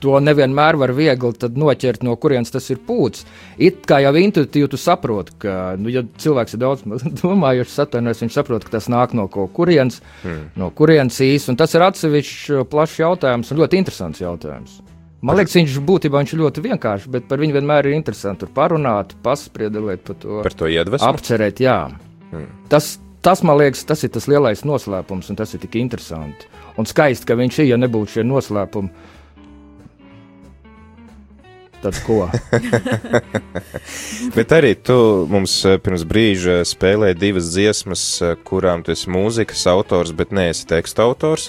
[0.00, 3.26] To nevienmēr var viegli noķert, no kurienes tas ir pūcis.
[3.60, 6.84] It kā jau intuitīvi tu saproti, ka, nu, ja cilvēks ir daudz
[7.22, 10.54] domājuši, satvainojas, viņš saprot, ka tas nāk no kurienes, mm.
[10.60, 11.20] no kurienes.
[11.52, 14.80] Un tas ir atsevišķs plašs jautājums un ļoti interesants jautājums.
[15.20, 20.06] Man liekas, viņš būtībā viņš ļoti vienkāršs, bet par viņu vienmēr ir interesanti parunāt, paspriedelēt
[20.06, 21.10] par to Par to iedvesmu.
[21.10, 21.76] apcerēt, jā.
[22.30, 22.46] Mm.
[22.72, 26.48] Tas, tas, man liekas, tas ir tas lielais noslēpums, un tas ir tik interesanti.
[26.80, 29.18] Un skaisti, ka viņš ir, ja nebūtu šie noslēpumi.
[31.80, 32.26] Tad ko?
[34.36, 34.96] Bet arī tu
[35.30, 40.66] mums eh, pirms brīža spēlēji divas dziesmas, eh, kurām tu esi mūzikas autors, bet neesi
[40.68, 41.48] teksta autors.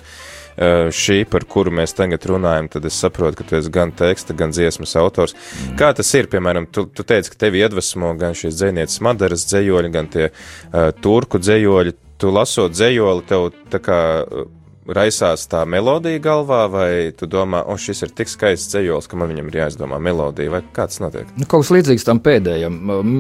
[0.56, 4.36] Eh, Šī, par kuru mēs tagad runājam, tad es saprotu, ka tu esi gan teksta,
[4.38, 5.36] gan dziesmas autors.
[5.80, 9.92] Kā tas ir, piemēram, tu, tu teici, ka tevi iedvesmo gan šīs dzēnieces Madaras dzējoļi,
[9.92, 11.96] gan tie uh, turku dzējoļi.
[12.22, 14.50] Tu lasot dzējoli, tev tā kā uh,
[14.88, 19.32] raisās tā melodija galvā, vai tu domā, o, šis ir tik skaists dzējols, ka man
[19.32, 21.30] viņam ir jāizdomā melodija, vai kā tas notiek?
[21.38, 22.80] Nu, kaut kas līdzīgs tam pēdējam.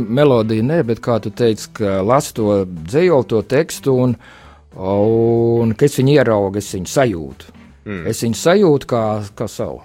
[0.09, 4.17] Melodija nē, bet kā tu teici, ka lasu to dzējoli, to tekstu, un,
[4.75, 7.55] un ka es viņu ieraugu, es viņu sajūtu.
[7.85, 8.03] Mm.
[8.09, 9.05] Es viņu sajūtu kā,
[9.37, 9.81] kā savu.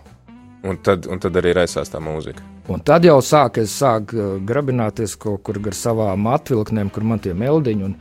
[0.66, 2.42] Un tad, un tad arī raisās tā mūzika.
[2.72, 7.22] Un tad jau sāk, es sāku uh, grabināties kaut kur gar savām atvilknēm, kur man
[7.22, 7.94] tie meldiņi un,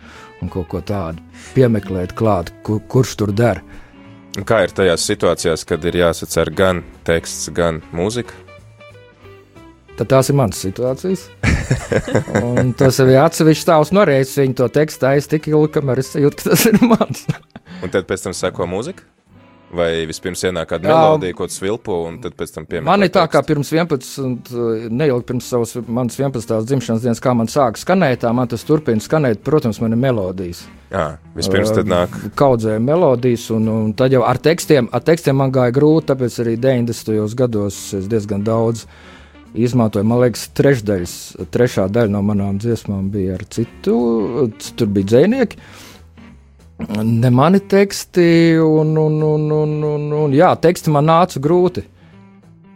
[0.44, 1.24] un kaut ko tādu
[1.56, 3.62] piemeklēt klāt, kur, kurš tur der.
[4.44, 8.36] Kā ir tajās situācijās, kad ir jāsacer gan teksts, gan mūzika?
[9.96, 11.30] Tad tās ir manas situācijas.
[12.44, 14.38] Un tas ir atsevišķs tavs norēķis.
[14.44, 17.24] Viņu to tekstu aiz tik ilgi, kamēr es jūtu, ka tas ir mans.
[17.80, 19.08] Un tad pēc tam seko mūzika?
[19.76, 22.88] Vai vispirms ienāk kāda melodija, ko svilpo, un tad pēc tam piemēram?
[22.88, 26.62] Man ir tā, kā pirms 11, neilgi pirms savas manas 11.
[26.70, 29.44] dzimšanas dienas, kā man sāk skanēt, tā man tas turpina skanēt.
[29.46, 30.64] Protams, man ir melodijas.
[30.94, 32.14] Jā, vispirms tad nāk.
[32.40, 36.56] Kaudzēja melodijas, un, un tad jau ar tekstiem, ar tekstiem man gāja grūti, tāpēc arī
[36.62, 37.36] 90.
[37.36, 38.86] gados es diezgan daudz
[39.56, 40.08] izmantoju.
[40.08, 41.16] Man liekas, trešdaļas,
[41.54, 43.98] trešā daļa no manām dziesmām bija ar citu,
[44.76, 45.60] tur bija dzēnieki.
[46.78, 51.86] Ne mani teksti, un, un, un, un, un, un jā, teksti man nāca grūti.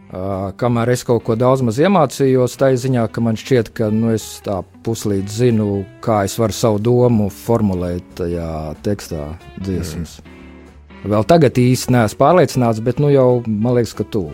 [0.09, 4.09] Uh, kamēr es kaut ko daudz maz iemācījos, tā ziņā, ka man šķiet, ka nu,
[4.15, 4.55] es tā
[4.87, 5.67] puslīdz zinu,
[6.01, 8.47] kā es varu savu domu formulēt tajā
[8.87, 9.27] tekstā,
[9.59, 10.15] dziesmas.
[10.23, 10.39] Mm.
[11.13, 14.25] Vēl tagad īsti neesmu pārliecināts, bet nu jau man liekas, ka tu.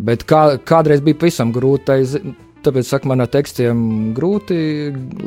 [0.00, 1.98] Bet kā, kādreiz bija pavisam grūti, tai
[2.64, 3.80] tāpēc saka, man ar tekstiem
[4.16, 4.56] grūti,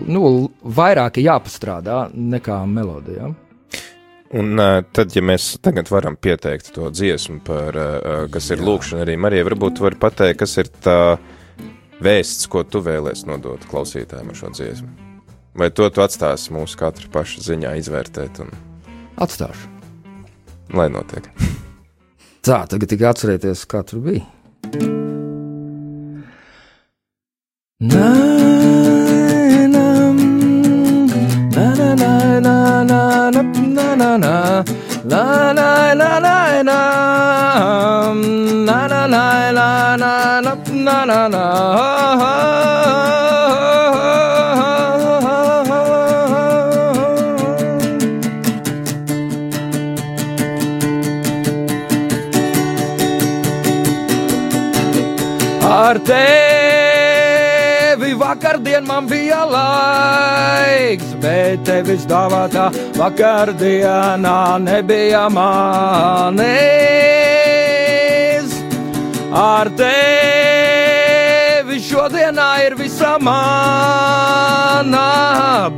[0.10, 0.24] nu,
[0.64, 3.36] vairāk ir jāpastrādā nekā melodijām.
[4.38, 9.06] Un uh, tad, ja mēs tagad varam pieteikt to dziesmu, par, uh, kas ir lūkšana
[9.06, 10.98] arī Marijai, varbūt var pateikt, kas ir tā
[12.04, 14.92] vēsts, ko tu vēlēs nodot klausītājiem ar šo dziesmu.
[15.58, 18.54] Vai to tu atstāsi mūsu katra paša ziņā izvērtēt un
[19.18, 19.72] Atstāšu.
[20.76, 21.32] lai notiek?
[22.48, 24.97] Tā, tagad tikai atcerieties, kā tur bija.
[55.88, 56.47] Arte
[61.22, 66.48] bet tevis dāvātā vakardienā nebija manis.
[69.38, 70.68] Ar tevi
[71.84, 75.04] šodienā ir visa mana,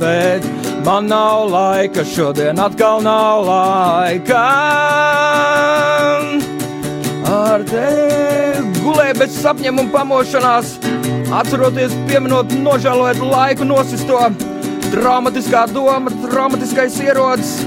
[0.00, 0.42] bet
[0.86, 4.44] man nav laika, šodien atkal nav laika
[7.30, 10.76] ar tevi gulēju bez sapņiem un pamošanās.
[11.40, 14.18] Atceroties, pieminot, nožēlojot laiku nosisto,
[14.90, 17.60] Traumatiskā doma, traumatiskais ierocis.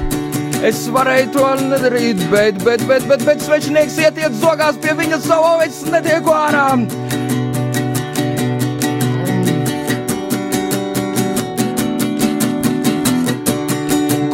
[0.64, 5.50] Es varēju to nedarīt, bet, bet, bet, bet, bet svešinieks ietiet zogās pie viņa savu
[5.56, 6.68] ovecis netiek ārā.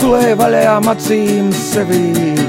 [0.02, 2.48] Kulē vaļajām acīm sevi.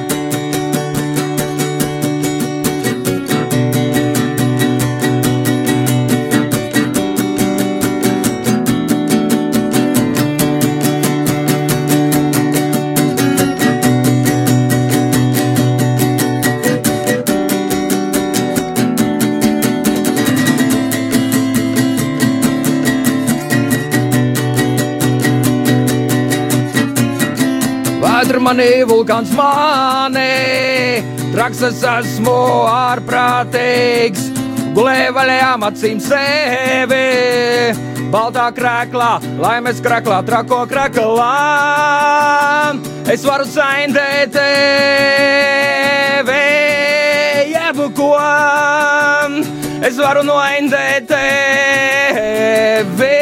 [28.40, 32.33] Vētra manī, vulkāns manī, traks es esmu
[32.72, 34.31] ārprātīgs,
[34.72, 37.76] gulēju vaļajām acīm sevi.
[38.09, 41.37] Baltā krēklā, laimes krēklā, trako krēklā.
[43.12, 44.48] Es varu saindēt tevi,
[47.53, 48.16] jebko.
[49.85, 53.12] Es varu noindēt tevi,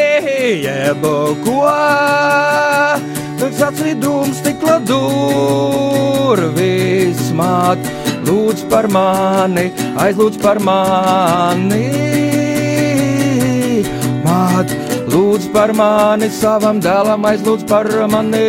[0.63, 1.59] jebko.
[3.39, 4.79] Tāds atvidums stikla
[5.99, 6.41] durvis
[7.33, 7.79] māt,
[8.27, 11.87] lūdz par mani, aizlūdz par mani.
[14.25, 14.73] Māt,
[15.13, 18.49] lūdz par mani, savam dēlam aizlūdz par mani.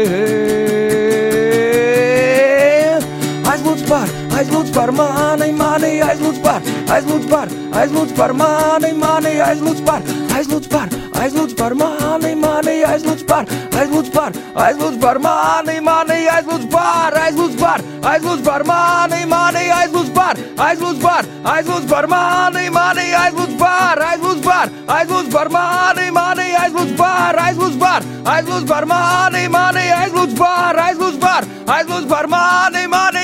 [3.50, 4.08] Aizlūdz par,
[4.40, 10.06] aizlūdz par mani, mani, aizlūdz par, aizlūdz par, aizlūdz par mani, mani, aizlūdz par,
[10.38, 13.50] aizlūdz par, aizlūdz par mani, mani, aizlūdz par,
[13.82, 20.14] aizlūdz par, aizlūdz par mani, mani, aizlūdz par, aizlūdz par, aizlūdz par mani, mani, aizlūdz
[20.18, 26.50] par, aizlūdz par, aizlūdz par mani, mani, aizlūdz par, aizlūdz par, aizlūdz par mani, mani,
[26.64, 32.88] aizlūdz par, aizlūdz par, aizlūdz par mani, mani, aizlūdz par, aizlūdz par, aizlūdz par mani,
[32.92, 33.19] mani,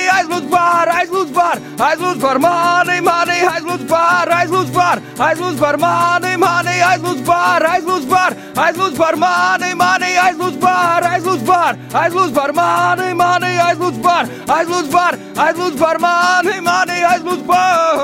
[1.79, 8.07] aizlūdz par, mani, mani, aizlūdz par, aizlūdz par, aizlūdz par mani, mani, aizlūdz par, aizlūdz
[8.11, 8.35] par,
[8.65, 14.23] aizlūdz par mani, mani, aizlūdz par, aizlūdz par, aizlūdz par mani, mani, aizlūdz par,
[14.57, 15.13] aizlūdz par,
[15.47, 17.95] aizlūdz par mani, mani, aizlūdz par.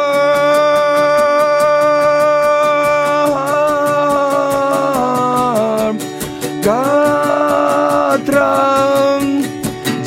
[8.21, 9.25] Katram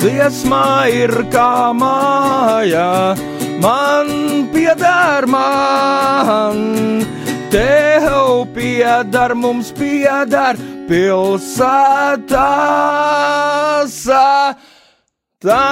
[0.00, 3.14] dziesmā ir kā māja,
[3.64, 4.08] man
[4.52, 6.58] pieder man,
[7.50, 10.56] tev pieder, mums pieder
[10.88, 12.28] pilsētās.
[15.44, 15.64] Tā.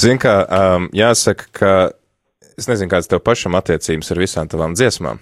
[0.00, 1.70] Zini, kā um, jāsaka, ka
[2.56, 5.20] es nezinu, kādas tev pašam attiecības ar visām tavām dziesmām,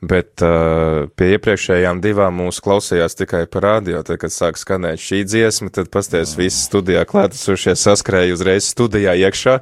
[0.00, 4.00] bet uh, pie iepriekšējām divām mūsu klausījās tikai par radio.
[4.06, 9.58] Tad, kad sāk skanēt šī dziesma, tad pasties visi studijā klātesošie saskrēja uzreiz studijā iekšā,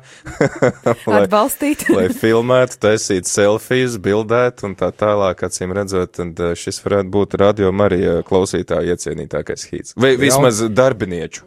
[1.11, 1.89] lai, Atbalstīt.
[1.93, 7.37] lai filmētu, taisītu selfijas, bildētu un tā tālāk, acīm redzot, tad uh, šis varētu būt
[7.43, 9.99] radio Marija klausītāja iecienītākais hīts.
[9.99, 11.45] Vai vismaz darbinieču.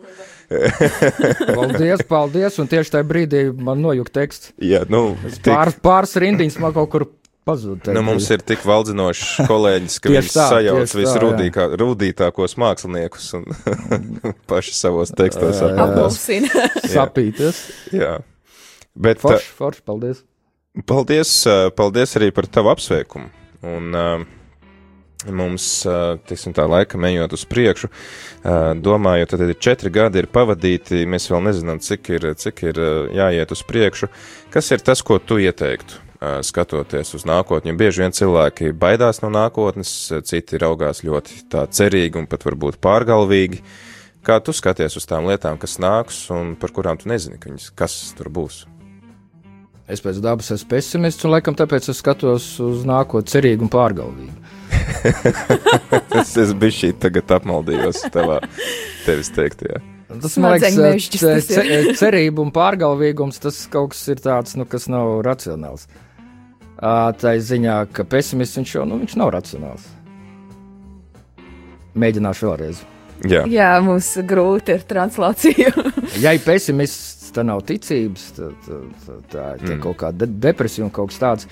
[1.58, 4.52] Paldies, paldies, un tieši tajā brīdī man nojuka teksts.
[4.62, 7.06] Jā, nu, tik- Pāris, pāris rindiņas man kaut kur
[7.48, 7.94] pazuda.
[7.96, 13.48] Nu, mums ir tik valdzinošs kolēģis, ka viņš tā, sajauc visrūdītākos māksliniekus un
[14.52, 15.62] paši savos tekstos.
[15.72, 16.68] Apelsīna.
[16.92, 17.64] sapīties.
[17.96, 18.18] Jā.
[18.92, 20.22] Bet uh, Forši, forši, paldies.
[20.90, 23.32] paldies, uh, paldies arī par tavu apsveikumu.
[23.72, 24.24] Un uh,
[25.30, 25.66] mums,
[26.30, 27.90] tiksim tā, laikam ejot uz priekšu,
[28.82, 32.80] domāju, tad ir četri gadi ir pavadīti, mēs vēl nezinām, cik ir, cik ir
[33.18, 34.10] jāiet uz priekšu.
[34.54, 36.08] Kas ir tas, ko tu ieteiktu?
[36.46, 39.90] Skatoties uz nākotni, bieži vien cilvēki baidās no nākotnes,
[40.30, 43.64] citi raugās ļoti tā cerīgi un pat varbūt pārgalvīgi.
[44.22, 47.96] Kā tu skaties uz tām lietām, kas nāks un par kurām tu nezini, viņas, kas
[48.14, 48.68] tur būs?
[49.90, 54.61] Es pēc dabas esmu pesimists, un laikam tāpēc es skatos uz nākotni cerīgi un pārgalvīgi.
[56.22, 58.40] es, es biju šī tagad apmaldījos tavā
[59.06, 59.82] tevis teiktajā.
[60.12, 61.56] Tas man liekas, tas ir.
[61.56, 65.88] ce- cerība un pārgalvīgums, tas kaut kas ir tāds, nu, kas nav racionāls.
[66.82, 69.86] Tā ir ziņā, ka pesimists viņš jau nu, viņš nav racionāls.
[72.02, 72.82] Mēģināšu vēlreiz.
[73.30, 75.72] Jā, Jā, mums grūti ir translācija.
[76.24, 79.82] Ja ir pesimists, tad nav ticības, tad, tad, tad tā ir Mm.
[79.84, 81.48] kaut kāda de depresija un kaut kas tāds.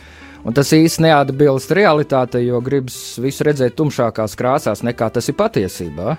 [0.47, 6.15] Un tas īsti neatbilst realitātei, jo gribas visu redzēt tumšākās krāsās, nekā tas ir patiesībā.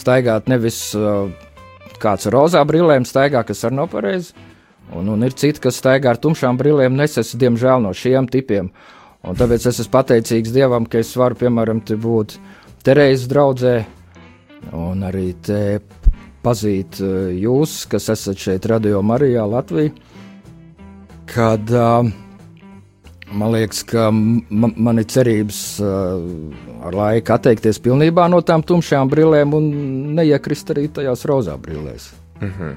[0.00, 1.28] Staigāt nevis uh,
[2.00, 4.32] kāds ar rozā brillēm, staigā, kas arī nav pareizi.
[4.96, 8.28] Un, un ir citi, kas staigā ar tumšām brillēm, un es esmu diemžēl no šiem
[8.32, 8.72] tipiem.
[9.22, 12.38] Un tāpēc es esmu pateicīgs Dievam, ka es varu, piemēram, te būt
[12.82, 13.76] Terēzes draudzē,
[14.74, 15.60] un arī te
[16.42, 19.92] pazīt uh, jūs, kas esat šeit, Radio Marijā, Latvijā.
[21.32, 22.10] Kad uh,
[23.32, 29.10] man liekas, ka man, man ir cerības uh, ar laiku atteikties pilnībā no tām tumšajām
[29.12, 29.68] brillēm un
[30.18, 32.10] neiekrist arī tajās rozā brillēs.
[32.40, 32.74] Mm -hmm.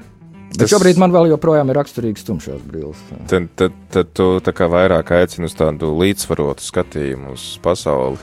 [0.56, 2.96] Bet Tas- šobrīd man vēl joprojām ir raksturīgs tumšās brilles.
[3.28, 8.16] Tad, tad, tad tu vairāk aicini uz tādu līdzsvarotu skatījumu uz pasauli.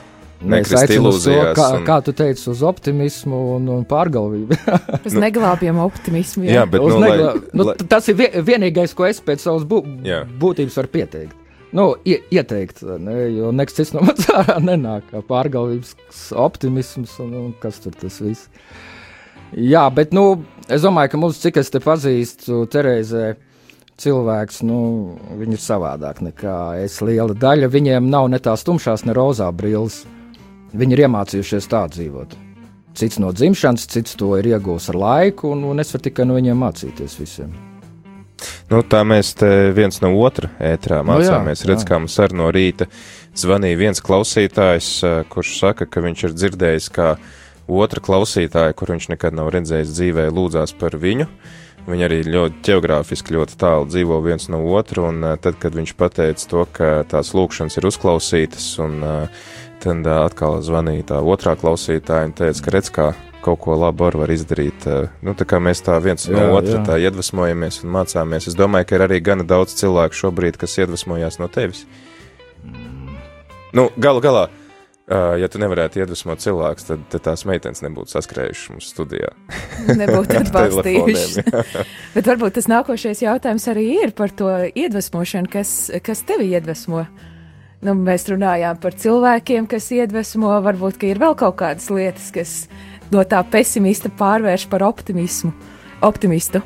[0.44, 1.54] Nekrist aicinu uz to, ilūzijās.
[1.56, 4.56] kā, un- kā tu teici, uz optimismu un, un pārgalvību.
[5.06, 6.44] Uz neglābjam optimismu.
[6.44, 7.18] Jā, bet Uz nu, lai,
[7.52, 10.24] nu, lai, t- tas ir vie- vienīgais, ko es pēc savas bū Jā.
[10.40, 11.36] būtības varu pieteikt.
[11.74, 15.10] Nu, ie, ieteikt, ne, jo nekas cits no manas ārā nenāk.
[15.26, 18.46] Pārgalvības optimisms un, un kas tur tas viss.
[19.58, 23.34] Jā, bet nu, es domāju, ka mums, cik es te pazīstu, Terēzē,
[24.02, 24.78] cilvēks, nu,
[25.38, 27.00] viņi ir savādāk nekā es.
[27.02, 30.04] Liela daļa viņiem nav ne tās tumšās, ne rozā brilles.
[30.74, 32.38] Viņi ir iemācījušies tā dzīvot.
[32.98, 36.38] Cits no dzimšanas, cits to ir iegūmis ar laiku, un, un es varu tikai no
[36.38, 37.73] viņiem mācīties visiem.
[38.70, 41.64] Nu, tā mēs te viens no otra ētrā Nu mācāmies.
[41.64, 42.88] Nu, Redz, kā mums arī no rīta
[43.38, 44.90] zvanīja viens klausītājs,
[45.32, 47.14] kurš saka, ka viņš ir dzirdējis, kā
[47.68, 51.28] otra klausītāja, kur viņš nekad nav redzējis dzīvē, lūdzās par viņu.
[51.84, 56.48] Viņi arī ļoti geogrāfiski ļoti tālu dzīvo viens no otra, un tad, kad viņš pateica
[56.48, 59.04] to, ka tās lūkšanas ir uzklausītas, un
[59.84, 63.10] tad atkal zvanīja tā otrā klausītāja un teica, ka redz, kā
[63.44, 64.88] kaut ko labu var izdarīt.
[64.88, 66.82] Uh, nu, tā kā mēs tā viens jā, no otra jā.
[66.88, 68.48] tā iedvesmojamies un mācāmies.
[68.50, 71.84] Es domāju, ka ir arī gana daudz cilvēku šobrīd, kas iedvesmojās no tevis.
[73.74, 74.48] Nu, galu galā.
[75.04, 79.34] Uh, ja tu nevarētu iedvesmot cilvēku, tad, tad tās meitenes nebūtu saskrējušas mums studijā.
[80.00, 81.44] Nebūtu atbalstījuši.
[81.44, 85.74] Telefoniem, Bet varbūt tas nākošais jautājums arī ir par to iedvesmošanu, kas,
[86.06, 87.04] kas tevi iedvesmo.
[87.84, 90.54] Nu, mēs runājām par cilvēkiem, kas iedvesmo.
[90.64, 92.54] Varbūt ka ir vēl kaut kādas lietas, kas
[93.12, 95.52] no tā pesimista pārvērš par optimismu.
[96.04, 96.60] Optimistu.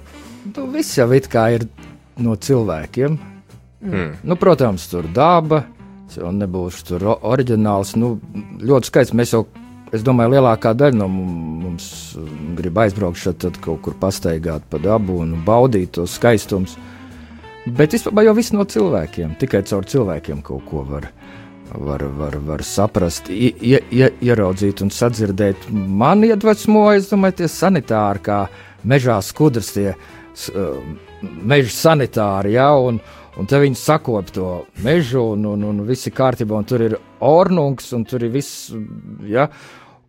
[0.57, 1.67] Nu, viss jau it kā ir
[2.19, 3.19] no cilvēkiem.
[3.85, 4.15] Mm.
[4.27, 5.63] Nu, protams, tur daba,
[6.25, 7.95] un nebūs tur oriģināls.
[8.01, 8.17] Nu,
[8.59, 9.15] ļoti skaists.
[9.15, 9.45] Mēs jau,
[9.95, 14.67] es domāju, lielākā daļa no mum- mums mm, grib aizbraukt šeit, tad kaut kur pastaigāt
[14.71, 16.67] pa dabu un baudīt to skaistumu.
[17.77, 19.37] Bet vispār jau viss no cilvēkiem.
[19.39, 21.11] Tikai caur cilvēkiem kaut ko var.
[21.75, 25.69] Var, var, var saprast, i- ie, ie, ieraudzīt un sadzirdēt.
[25.73, 28.39] Man iedvesmoja, es domāju, tie sanitāri, kā
[28.89, 30.79] mežā skudras, tie uh,
[31.45, 33.01] meža sanitāri, ja, un,
[33.37, 36.97] un te viņi sakop to mežu, un, un, un viss ir kārtībā, un tur ir
[37.21, 38.71] ornungs, un tur ir viss,
[39.29, 39.49] ja,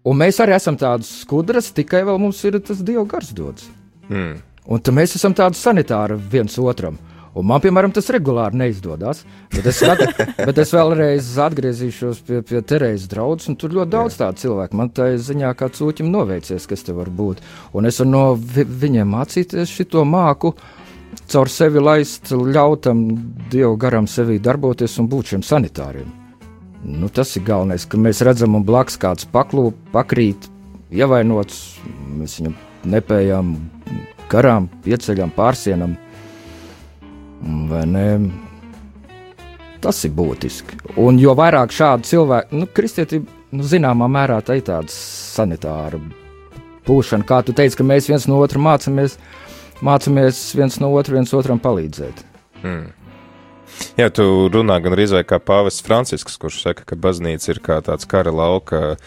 [0.08, 3.68] un mēs arī esam tādas skudras, tikai vēl mums ir tas dievu gars dots.
[4.08, 4.38] Mm.
[4.70, 6.96] Un tad mēs esam tādi sanitāri viens otram.
[7.38, 9.24] Un man, piemēram, tas regulāri neizdodas.
[9.54, 10.02] Bet es, skat,
[10.48, 14.80] bet es vēlreiz atgriezīšos pie, pie Terēzes draudzes, un tur ļoti daudz tādu cilvēku.
[14.80, 17.44] Man tā ziņā, kā cūķim noveicies, kas te var būt.
[17.78, 20.56] Un es varu no vi viņiem mācīties šo māku,
[21.30, 23.06] caur sevi laist, ļautam
[23.52, 26.10] Dievu garam sevī darboties un būt šiem sanitāriem.
[26.80, 30.48] Nu, tas ir galvenais, ka mēs redzam, un blakus kāds paklūp, pakrīt,
[30.96, 31.80] ievainots.
[32.16, 32.54] Mēs viņu
[32.90, 33.56] nepējām
[34.32, 35.98] garām, pieceļam, pārsienam.
[37.42, 38.06] Vai ne?
[39.80, 40.82] Tas ir būtiski.
[41.00, 46.02] Un jo vairāk šādu cilvēku, nu, kristietība, nu, zināmā mērā tā ir tāda sanitāra
[46.88, 49.16] būšana, kā tu teici, ka mēs viens no otra mācāmies,
[49.86, 52.26] mācāmies viens no otra, viens otram palīdzēt.
[52.64, 52.88] Mm.
[54.00, 58.08] Jā, tu runā gan arī kā Pāvests Francisks, kurš saka, ka baznīca ir kā tāds
[58.10, 58.98] kara lauka,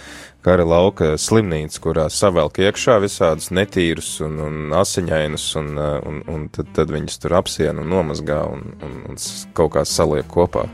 [0.42, 6.46] kara lauka slimnīca, kurā savelk iekšā visādus netīrus un, un asiņainus, un, uh, un, un
[6.52, 9.20] tad, tad viņus tur apsien un nomazgā un, un, un
[9.56, 10.66] kaut kā saliek kopā.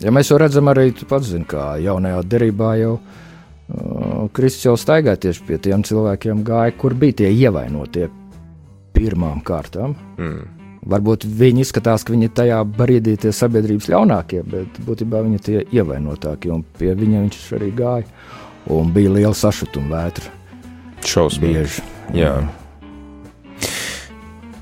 [0.00, 3.18] Ja mēs jau redzam, arī tu pats zini, kā jaunajā derībā jau uh,
[4.32, 8.08] Kristus jau staigāja tieši pie tiem cilvēkiem, gāja, kur bija tie ievainotie
[8.96, 9.94] pirmām kārtām.
[10.18, 10.40] Mm.
[10.90, 15.44] Varbūt viņi izskatās, ka viņi ir tajā brīdī tie sabiedrības ļaunākie, bet būtībā viņi ir
[15.44, 18.06] tie ievainotākie, un pie viņiem viņš arī gāja.
[18.70, 20.30] Un bija liela sašutuma vētra.
[21.02, 21.58] Šausmīgi.
[21.58, 21.82] Bieži.
[22.14, 22.36] Jā.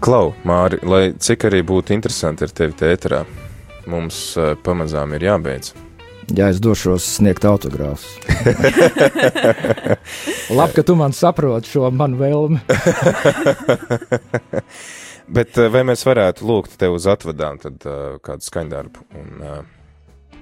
[0.00, 3.24] Klau, Māri, lai cik arī būtu interesanti ar tevi tēterā,
[3.90, 5.74] mums uh, pamazām ir jābeidz.
[6.28, 8.18] Jā, es došos sniegt autogrāfus.
[10.58, 12.60] Labi, ka tu man saproti šo manu vēlmi.
[15.38, 18.98] Bet vai mēs varētu lūgt tev uz atvadām tad uh, kādu skaņdarbu?
[19.20, 19.62] Un, uh,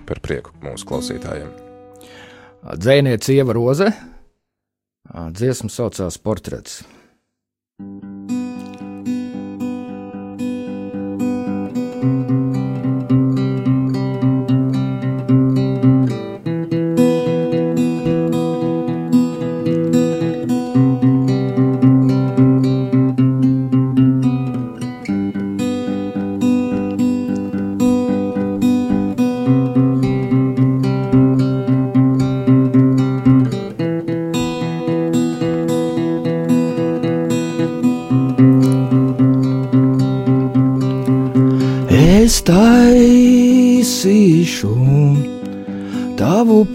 [0.07, 1.66] par prieku mūsu klausītājiem.
[2.67, 3.93] Dzēniece Ieva Roze,
[5.07, 6.81] dziesma saucās Portrets.
[7.79, 8.16] Es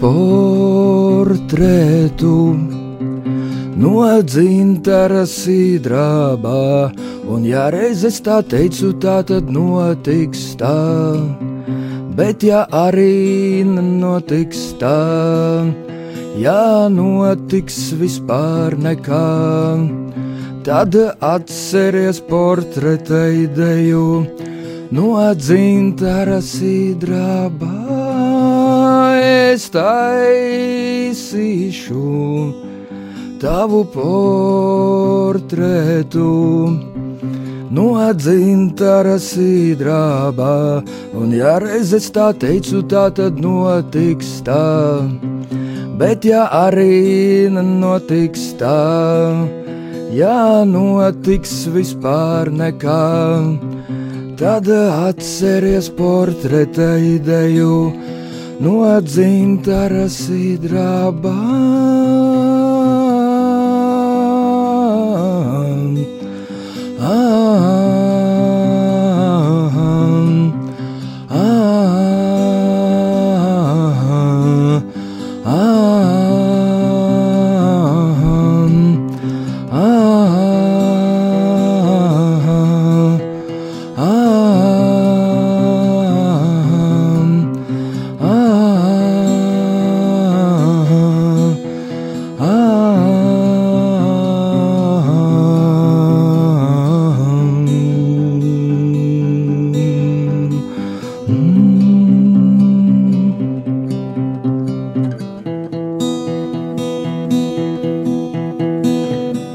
[0.02, 1.38] portretu
[3.78, 6.90] no dzintara sidrabā,
[7.30, 10.74] un ja reiz es tā teicu, tā tad notiks tā.
[12.18, 14.98] Bet ja arī notiks tā,
[16.40, 19.30] ja notiks vispār nekā,
[20.66, 24.26] tad atceries portreta ideju
[24.90, 27.91] no dzintara sidrabā.
[29.52, 31.12] Es taisīšu
[33.42, 35.48] tavu portretu
[37.76, 40.54] no dzintara sidrabā,
[41.20, 44.62] un ja reiz es tā teicu, tā tad notiks tā.
[46.00, 48.80] Bet ja arī notiks tā,
[50.16, 53.04] ja notiks vispār nekā,
[54.40, 57.76] tad atceries portreta ideju
[58.60, 60.08] no dzintara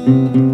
[0.08, 0.38] sidrabā.
[0.38, 0.47] Jā,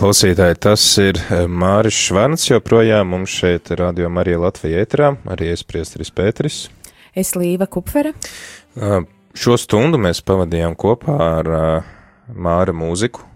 [0.00, 5.64] klausītāji, tas ir eh, Māris Švans, joprojām mums šeit radio Marija Latvija ētrā, arī es
[5.66, 6.60] priesteris Pēteris.
[7.12, 8.14] Es Līva Kupfere.
[8.78, 9.02] Uh,
[9.36, 11.90] šo stundu mēs pavadījām kopā ar uh,
[12.32, 13.26] Māra mūziku.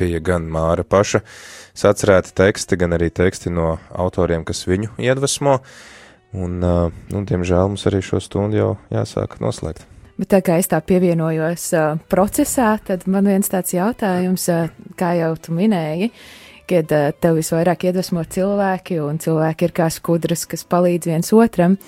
[0.00, 1.22] Bija gan Māra paša
[1.78, 5.60] sacerēti teksti, gan arī teksti no autoriem, kas viņu iedvesmo.
[6.36, 9.86] Un, nu, diemžēl mums arī šo stundu jau jāsāk noslēgt.
[10.20, 14.68] Bet tā kā es tā pievienojos uh, procesā, tad man viens tāds jautājums, uh,
[15.00, 16.10] kā jau tu minēji,
[16.68, 21.78] kad uh, tev visvairāk iedvesmo cilvēki, un cilvēki ir kā skudras, kas palīdz viens otram.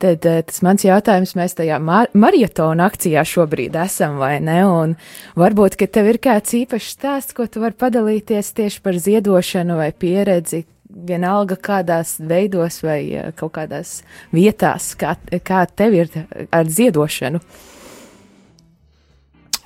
[0.00, 4.62] Tad uh, tas mans jautājums, mēs tajā mar maratona akcijā šobrīd esam, vai ne?
[4.64, 4.96] Un
[5.36, 9.90] varbūt, ka tev ir kāds īpašs stāsts, ko tu vari padalīties tieši par ziedošanu vai
[9.92, 10.64] pieredzi,
[11.08, 14.00] vienalga kādās veidos vai uh, kaut kādās
[14.34, 16.12] vietās, kā, kā tev ir
[16.50, 17.42] ar ziedošanu.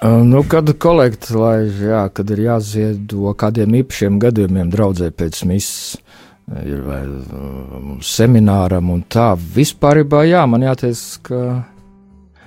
[0.00, 5.98] Nu, kad kolekti laiž, jā, kad ir jāziedo kādiem īpašiem gadījumiem, draudzē pēc misijas,
[6.64, 7.02] ir vai
[8.00, 9.34] semināram un tā.
[9.36, 11.42] Vispārībā, jā, man jāteic, ka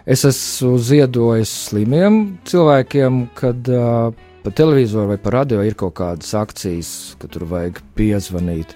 [0.09, 4.09] es esmu ziedojis slimiem cilvēkiem, kad uh,
[4.43, 8.75] pa televizoru vai pa radio ir kaut kādas akcijas, ka tur vajag piezvanīt.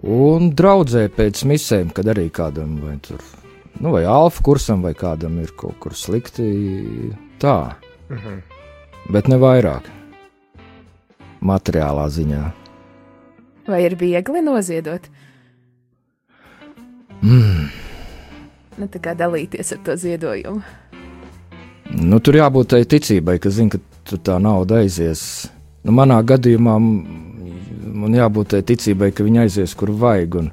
[0.00, 3.20] Un draudzē pēc misēm, kad arī kādam vai tur,
[3.80, 6.48] nu, vai alfa kursam vai kādam ir kaut kur slikti,
[7.40, 7.74] tā.
[8.08, 8.40] Mhm.
[9.10, 9.88] Bet ne vairāk.
[11.40, 12.42] Materiālā ziņā.
[13.66, 15.08] Vai ir viegli noziedot?
[17.20, 17.68] Mm.
[18.80, 20.62] Nu, tā kā dalīties ar to ziedojumu.
[21.90, 25.22] Nu, tur jābūt tai ticībai, ka zina, ka tur tā nauda aizies.
[25.86, 26.76] Nu, manā gadījumā
[28.00, 30.38] man jābūt tai ticībai, ka viņi aizies, kur vajag.
[30.42, 30.50] Un,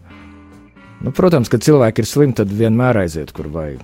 [1.04, 3.84] nu, protams, kad cilvēki ir slimi, tad vienmēr aiziet, kur vajag.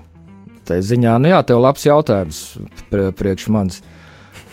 [0.64, 2.44] Tā ziņā, nu jā, tev labs jautājums
[2.92, 3.82] prie, priekš manis.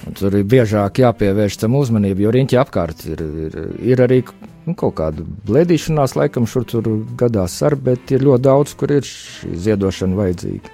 [0.09, 3.59] Un tur ir biežāk jāpievērš tam uzmanību, jo riņķi apkārt ir, ir,
[3.93, 4.23] ir arī
[4.65, 6.89] nu, kaut kāda blēdīšanās, laikam, šur tur
[7.21, 10.73] gadās ar, bet ir ļoti daudz, kur ir šī ziedošana vajadzīga.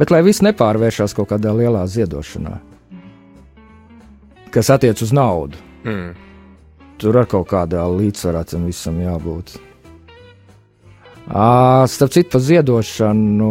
[0.00, 2.58] Bet lai viss nepārvēršas kaut kādā lielā ziedošanā,
[4.50, 6.14] kas attiec uz naudu, Mm.
[6.98, 9.56] tur ar kaut kādā līdzsvarā tam visam jābūt.
[11.30, 13.50] Ā, Starp citu, par ziedošanu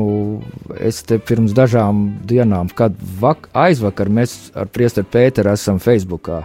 [0.84, 6.44] es te pirms dažām dienām, kad vak, aizvakar mēs ar Priesteru Pēteru esam Facebookā.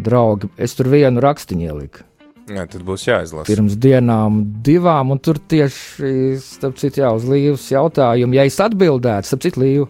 [0.00, 2.06] Draugi, es tur vienu rakstiņu ieliku.
[2.50, 3.46] Jā, tad būs jāizlasa.
[3.46, 6.40] Pirms dienām, divām, un tur tieši,
[6.80, 9.88] citu, jā, uz Līvas jautājumu, ja es atbildētu, starp citu, Līvu,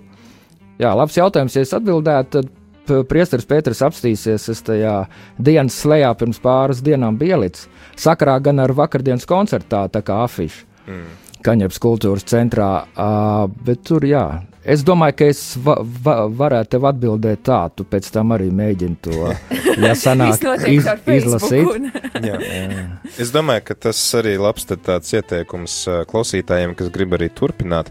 [0.83, 2.51] jā, labs jautājums, ja es atbildētu, tad
[2.87, 4.95] priesteris Pēters apstīsies, es tajā
[5.39, 7.69] dienas slēgā pirms pāris dienām bielicis,
[7.99, 10.67] sakarā gan ar vakardienas koncertā, tā kā afišu.
[10.89, 11.11] Mm.
[11.45, 14.25] Kaņepes kultūras centrā, uh, bet tur jā.
[14.61, 18.99] Es domāju, ka es va va varētu tev atbildēt tā, tu pēc tam arī mēģini
[19.01, 19.31] to,
[19.87, 21.65] ja sanāk, iz, izlasīt.
[21.65, 21.89] Un...
[22.29, 22.37] Jā.
[23.21, 25.75] Es domāju, ka tas arī labs tad tāds ieteikums
[26.09, 27.91] klausītājiem, kas grib arī turpināt,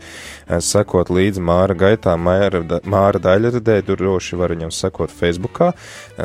[0.64, 5.74] sekot līdzi Māra gaitā, Māra, Māra daļradē, tur droši var viņam sekot Facebookā,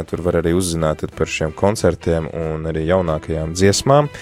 [0.09, 4.12] tur var arī uzzināt par šiem koncertiem un arī jaunākajām dziesmām.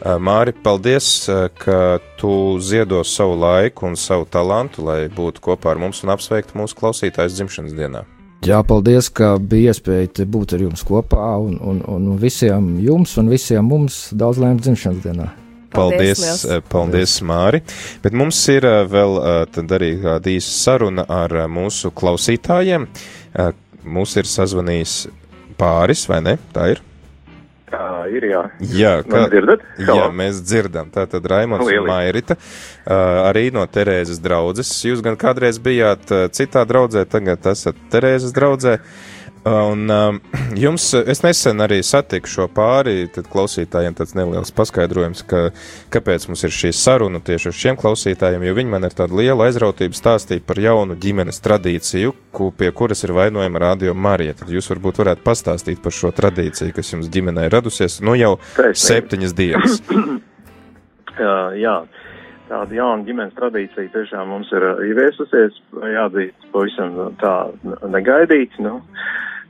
[0.00, 1.28] Māri, paldies,
[1.60, 6.58] ka tu ziedo savu laiku un savu talantu, lai būtu kopā ar mums un apsveiktu
[6.60, 8.06] mūsu klausītājus dzimšanas dienā.
[8.46, 13.28] Jā, paldies, ka bija iespēja būt ar jums kopā un, un, un visiem jums un
[13.28, 15.28] visiem mums daudz laimes dzimšanas dienā.
[15.70, 17.60] Paldies Paldies, paldies, paldies Māri.
[18.02, 19.20] Bet mums ir ā, vēl
[19.54, 22.88] tad arī kāda īsa saruna ar ā, mūsu klausītājiem.
[23.86, 24.96] Mūs ir sazvanījis
[25.60, 26.38] pāris, vai ne?
[26.54, 26.82] Tā ir.
[27.70, 28.40] Tā ir, jā.
[28.74, 29.62] Jā, Man dzirdat?
[29.78, 30.90] Jā, mēs dzirdam.
[30.90, 31.90] Tā tad Raimons un Lieliski.
[31.90, 34.72] Mairita, uh, arī no Terēzes draudzes.
[34.86, 38.80] Jūs gan kādreiz bijāt uh, citā draudzē, tagad esat Terēzes draudzē.
[39.44, 40.20] Un um,
[40.64, 45.46] jums, es nesen arī satiku šo pāri, tad klausītājiem tāds neliels paskaidrojums, ka,
[45.94, 49.48] kāpēc mums ir šī saruna tieši ar šiem klausītājiem, jo viņi man ir tāda liela
[49.48, 54.36] aizrautība stāstīja par jaunu ģimenes tradīciju, ku, pie kuras ir vainojama Radio Marija.
[54.42, 58.84] Tad jūs varbūt varētu pastāstīt par šo tradīciju, kas jums ģimenē radusies, nu jau Taisnība.
[58.84, 59.80] septiņas dienas.
[61.20, 61.72] Jā, jā.
[62.48, 67.34] Tāda jauna ģimenes tradīcija tiešām mums ir uh, ieviesusies, jāatzīst, pavisam uh, tā
[67.92, 68.78] negaidīts, nu,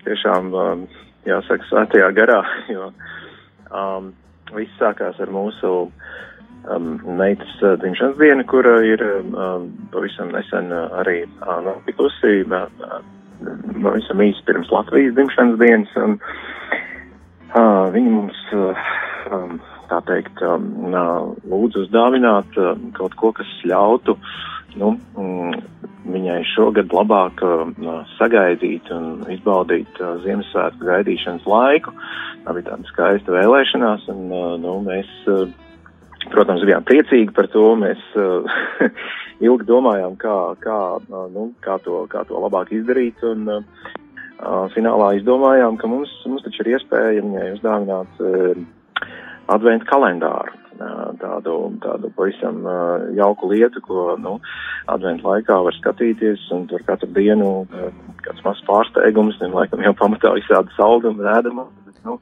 [0.07, 0.84] tiešām, um,
[1.28, 2.40] jāsaka, svētajā garā,
[2.74, 2.90] jo
[3.70, 4.12] um,
[4.57, 5.72] viss sākās ar mūsu
[6.68, 12.66] um, meitas uh, dzimšanas dienu, kura ir um, pavisam nesen uh, arī uh, notikusi, uh,
[12.84, 13.01] uh,
[13.82, 16.18] pavisam īsi pirms Latvijas dzimšanas dienas, un
[17.55, 18.88] uh, viņi mums, uh,
[19.32, 19.59] um,
[19.90, 24.16] tā teikt, um, uh, lūdzu uzdāvināt uh, kaut ko, kas ļautu,
[24.80, 27.68] nu, mm, viņai šogad labāk uh,
[28.16, 31.92] sagaidīt un izbaudīt uh, Ziemassvētku gaidīšanas laiku.
[32.44, 35.11] Tā bija tāda skaista vēlēšanās, un, uh, nu, mēs,
[36.32, 37.66] protams, bijām priecīgi par to.
[37.80, 38.01] Mēs
[39.46, 43.64] ilgi domājām, kā, kā, nu, kā, to, kā to labāk izdarīt, un
[44.72, 48.22] finālā izdomājām, ka mums, mums taču ir iespēja viņai uzdāvināt
[49.53, 50.59] adventu kalendāru.
[51.20, 51.54] Tādu,
[51.84, 52.62] tādu pavisam
[53.16, 54.38] jauku lietu, ko nu,
[54.88, 57.50] adventu laikā var skatīties, un tur katru dienu
[58.24, 61.66] kāds mazs pārsteigums, un laikam jau pamatā visādi saldumu, ēdumu.
[61.84, 62.14] bet, Nu,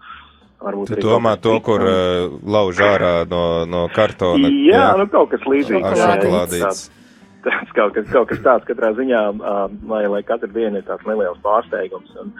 [0.58, 4.50] varbūt Tu domā to, kur uh, lauž ārā no, no kartona.
[4.66, 5.86] Jā, nu kaut kas līdzīgs.
[5.86, 6.64] ar jā, šokolādītes.
[6.66, 11.06] tāds- kaut kas, kaut kas tāds katrā ziņā, uh, lai, lai katru dienu ir tāds
[11.06, 12.10] neliels pārsteigums.
[12.24, 12.34] Un,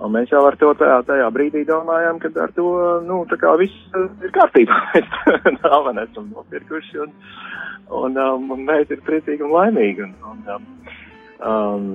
[0.00, 2.66] un mēs jau ar to tajā, tajā brīdī domājām, ka ar to,
[3.06, 3.22] nu,
[3.60, 4.80] viss uh, ir kārtībā.
[4.94, 7.14] Mēs dāvanu esam nopirkuši un,
[8.02, 10.08] un, um, un meita ir priecīga un laimīga.
[10.08, 10.68] Un, un, um,
[11.52, 11.88] um,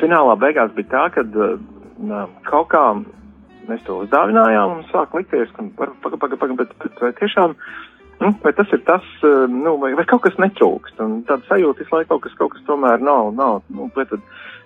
[0.00, 2.86] finālā beigās bija tā, ka uh, kaut kā
[3.66, 7.56] mēs to uzdāvinājām un sāk likties, ka paga, paga, paga, paga, bet, bet vai tiešām
[8.16, 9.04] Nu, vai tas ir tas,
[9.48, 11.00] nu, vai, vai kaut kas netrūkst?
[11.04, 13.28] Un tāda sajūta visu laiku kaut kas, kaut kas tomēr nav.
[13.36, 14.22] nav nu, vai tad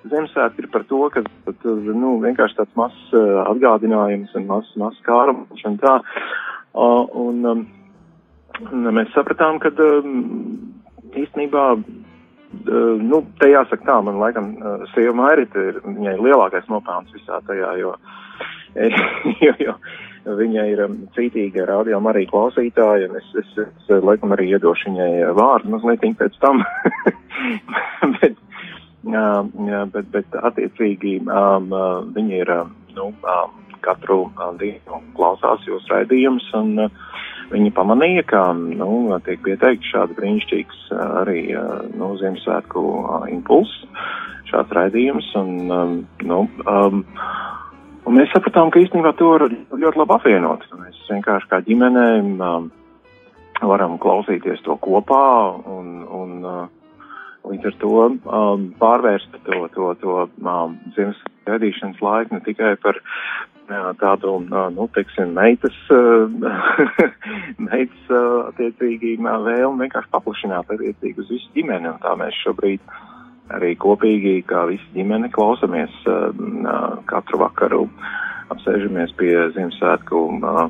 [0.09, 1.23] Ziemassvētki ir par to, ka
[1.61, 5.99] tur nu, vienkārši tāds mazs uh, atgādinājums un mazs maz kārums un tā.
[6.73, 7.65] Un, um,
[8.71, 10.15] un mēs sapratām, ka um,
[11.21, 16.71] īstenībā, uh, nu, te jāsaka tā, man laikam uh, sieva Mairita ir, viņai ir lielākais
[16.73, 17.93] nopelns visā tajā, jo,
[19.45, 19.77] jo, jo
[20.41, 25.35] viņa ir um, cītīga rādījuma arī klausītāja, un es, es, es, laikam arī iedošu viņai
[25.37, 26.65] vārdu mazliet pēc tam.
[28.21, 28.41] bet,
[29.05, 35.87] bet, bet attiecīgi um, uh, viņi ir, um, nu, um, katru uh, dienu klausās jūs
[35.89, 36.91] raidījums, un uh,
[37.53, 41.47] viņi pamanīja, ka nu, tiek pieteikts šāds brīnišķīgs uh, arī
[41.97, 42.83] nu, Ziemassvētku
[43.33, 43.87] impulss,
[44.51, 45.31] šāds raidījums.
[45.41, 45.95] Un, um,
[46.27, 47.05] nu, um,
[48.05, 50.69] un mēs sapratām, ka īstenībā to var ļoti labi apvienot.
[50.83, 52.69] Mēs vienkārši kā ģimene um,
[53.61, 55.25] varam klausīties to kopā
[55.69, 56.61] un, un uh,
[57.49, 62.99] līdz ar to um, pārvērst to, to, to um, Ziemassvētku gaidīšanas laiku ne tikai par
[63.71, 66.27] jā, tādu, uh, nu, teiksim, meitas, uh,
[67.69, 72.83] meitas uh, attiecīgi uh, vēlmi vienkārši paplašināt attiecīgi uz visu ģimeni, un tā mēs šobrīd
[73.57, 77.87] arī kopīgi, kā visi ģimene, klausamies uh, uh, katru vakaru,
[78.55, 80.63] apsēžamies pie Ziemassvētku uh,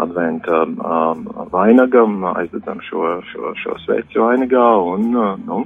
[0.00, 5.64] adventa um, vainagam, aizdedzam šo, šo, šo sveci vainagā un, uh, nu,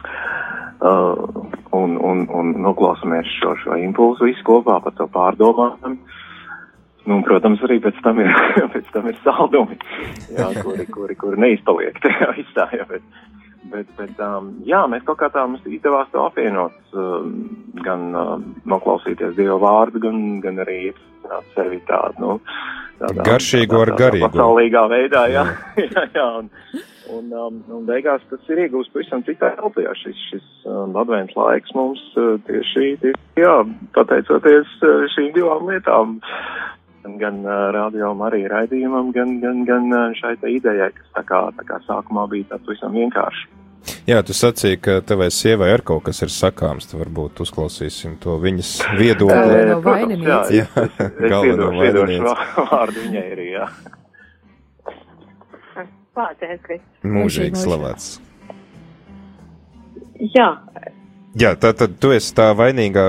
[0.00, 1.14] uh,
[1.76, 5.98] un, un, un noklausamies šo, šo impulsu visu kopā par to pārdomām.
[7.08, 8.30] Nu, un, protams, arī pēc tam ir,
[8.74, 9.78] pēc tam ir saldumi,
[10.34, 12.68] jā, kuri, kuri, kuri neizpaliek tajā visā.
[12.76, 13.06] Jā, bet,
[13.72, 17.38] bet, bet um, jā, mēs kaut kā tā mums izdevās to apvienot, um,
[17.84, 20.92] gan um, noklausīties Dieva vārdu, gan, gan arī
[21.54, 22.36] sevi tādu, nu,
[23.00, 24.30] tādā Garšīgo ar tādā garīgo.
[24.34, 25.44] Pasaulīgā veidā, jā.
[25.84, 26.50] jā, jā un,
[27.18, 29.94] un, um, un beigās tas ir iegūst pavisam citā elpajā.
[30.02, 33.54] Šis, šis um, advents laiks mums uh, tieši, tieši, jā,
[33.96, 36.18] pateicoties uh, šīm divām lietām,
[37.22, 41.68] gan uh, radio arī raidījumam, gan, gan, gan uh, šai idejai, kas tā kā, tā
[41.68, 43.48] kā sākumā bija tāds visam vienkārši.
[44.08, 48.38] Jā, tu sacīji, ka tavai sievai ir kaut kas ir sakāms, tad varbūt uzklausīsim to
[48.40, 49.58] viņas viedokli.
[49.58, 50.66] Eh, protams, jā,
[51.32, 51.66] Galveno
[52.24, 53.66] vā- vārdu viņai arī, jā.
[57.04, 58.08] Mūžīgi slavēts.
[60.34, 60.48] Jā,
[61.38, 63.02] Jā, tā tad tu esi tā vainīgā,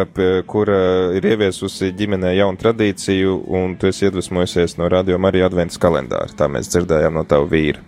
[0.45, 0.75] kura
[1.17, 6.27] ir ieviesusi ģimenē jaunu tradīciju, un tu esi iedvesmojusies no radio Marija adventas kalendāra.
[6.37, 7.79] Tā mēs dzirdējām no tava vīra.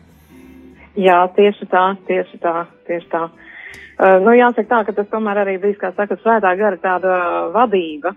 [1.00, 3.24] Jā, tieši tā, tieši tā, tieši tā.
[4.02, 7.18] Uh, nu, jāsaka tā, ka tas tomēr arī bija, kā saka, svētā gara tāda
[7.54, 8.16] vadība,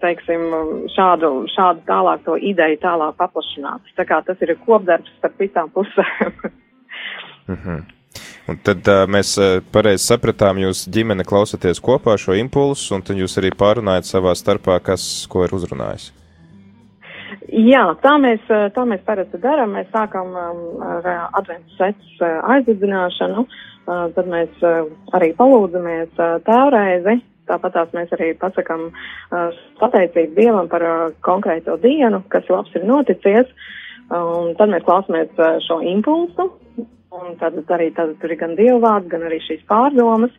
[0.00, 0.46] teiksim,
[0.94, 3.92] šādu, šādu tālāk to ideju tālāk paplašināt.
[3.98, 6.38] Tā kā tas ir kopdarbs starp visām pusēm.
[7.46, 7.84] Mhm.
[8.50, 13.18] Un tad uh, mēs uh, pareizi sapratām, jūs ģimene klausaties kopā šo impulsu, un tad
[13.18, 16.12] jūs arī pārunājat savā starpā, kas ko ir uzrunājis.
[17.46, 19.76] Jā, tā mēs, eh, tā mēs parasti darām.
[19.76, 24.66] Mēs sākam um, ar uh, adventu sets uh, aizdedzināšanu, uh, tad mēs
[25.16, 26.12] arī palūdzamies
[26.46, 27.20] tēvreizi.
[27.46, 28.88] Tāpat tās mēs arī pasakam
[29.78, 30.82] pateicību Dievam par
[31.22, 33.52] konkrēto dienu, kas labs ir noticies.
[34.10, 36.48] Un tad mēs klausāmies šo impulsu,
[37.14, 40.34] un tad arī tad tur ir gan dievvvārds, gan arī šīs pārdomas.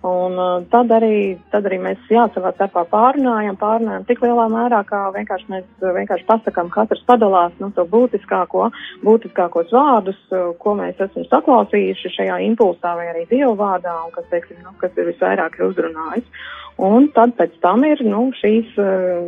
[0.00, 4.78] Un uh, tad arī, tad arī mēs jā, savā starpā pārunājam, pārunājam tik lielā mērā,
[4.88, 8.70] kā vienkārši mēs uh, vienkārši pasakām, katrs padalās no to būtiskāko,
[9.04, 14.24] būtiskākos vārdus, uh, ko mēs esam saklausījuši šajā impulsā vai arī dievu vārdā, un kas,
[14.32, 16.48] teiksim, nu, kas ir visvairāk ir uzrunājis.
[16.80, 18.72] Un tad pēc tam ir nu, šīs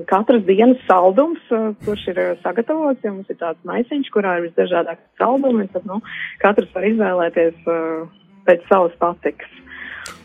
[0.09, 1.43] katras dienas saldums,
[1.85, 6.01] kurš ir sagatavots, jo mums ir tāds maisiņš, kurā ir visdažādākie saldumi, tad nu,
[6.41, 7.69] katrs var izvēlēties
[8.49, 9.62] pēc savas patikas.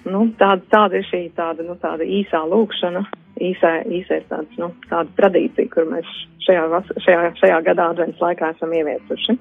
[0.07, 3.03] Nu, tāda, tāda ir šī tāda, nu, tāda īsā lūkšana,
[3.43, 6.07] īsā, ir tāds, nu, tāda tradīcija, kur mēs
[6.47, 9.37] šajā, vas, šajā, šajā gadā advents laikā esam ieviesuši.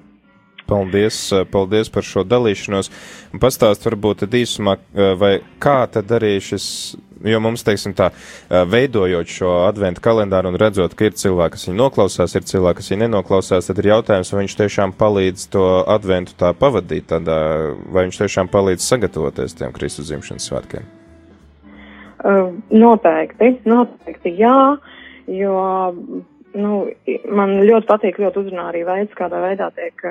[0.67, 1.17] Paldies,
[1.47, 2.89] paldies par šo dalīšanos.
[3.39, 4.75] Pastāst varbūt īsumā,
[5.19, 6.67] vai kā tad arī šis,
[7.25, 8.09] jo mums, teiksim tā,
[8.49, 12.91] veidojot šo adventu kalendāru un redzot, ka ir cilvēki, kas viņu noklausās, ir cilvēki, kas
[12.93, 17.39] viņu nenoklausās, tad ir jautājums, vai viņš tiešām palīdz to adventu tā pavadīt, tādā,
[17.93, 20.87] vai viņš tiešām palīdz sagatavoties tiem Kristus dzimšanas svētkiem.
[22.73, 24.57] Noteikti, noteikti jā,
[25.31, 25.59] jo
[26.57, 26.79] nu,
[27.29, 30.09] man ļoti patīk, ļoti uzrunā arī veids, kādā veidā tiek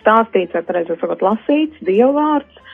[0.00, 2.56] stāstīts vai, pareizāk sakot, lasīts dievvvārds.
[2.56, 2.69] Uh,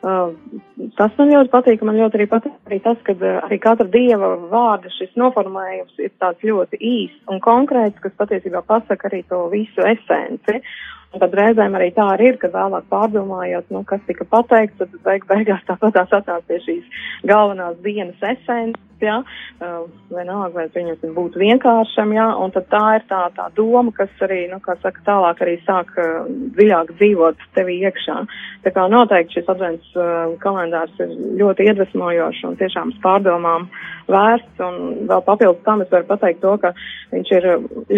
[0.00, 4.34] tas man ļoti patīk, man ļoti arī patīk arī tas, ka uh, arī katra dieva
[4.50, 9.82] vārda šis noformulējums ir tāds ļoti īsts un konkrēts, kas patiesībā pasaka arī to visu
[9.82, 10.62] esenci.
[11.08, 14.92] Un tad reizēm arī tā arī ir, kad vēlāk pārdomājot, nu, kas tika pateikts, tad
[15.06, 19.80] beig beigās tāpat tās atnāk pie šīs galvenās dienas esences, jā, uh,
[20.12, 24.44] vienalga, vai viņam būtu vienkāršam, jā, un tad tā ir tā, tā doma, kas arī,
[24.52, 26.28] nu, kā saka, tālāk arī sāk uh,
[26.58, 28.18] dziļāk dzīvot tevi iekšā.
[28.64, 33.68] Tā kā noteikti šis advents uh, kalendārs ir ļoti iedvesmojošs un tiešām pārdomām
[34.08, 36.72] vērsts, un vēl papildus tam es varu pateikt to, ka
[37.12, 37.48] viņš ir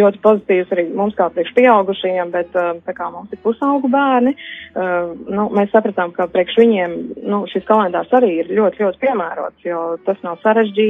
[0.01, 4.34] ļoti pozitīvs arī mums kā priekš pieaugušajiem, bet tā kā mums ir pusaugu bērni,
[4.74, 6.96] nu, mēs sapratām, ka priekš viņiem
[7.30, 10.40] nu, šis kalendārs arī ir ļoti, ļoti piemērots, jo tas nav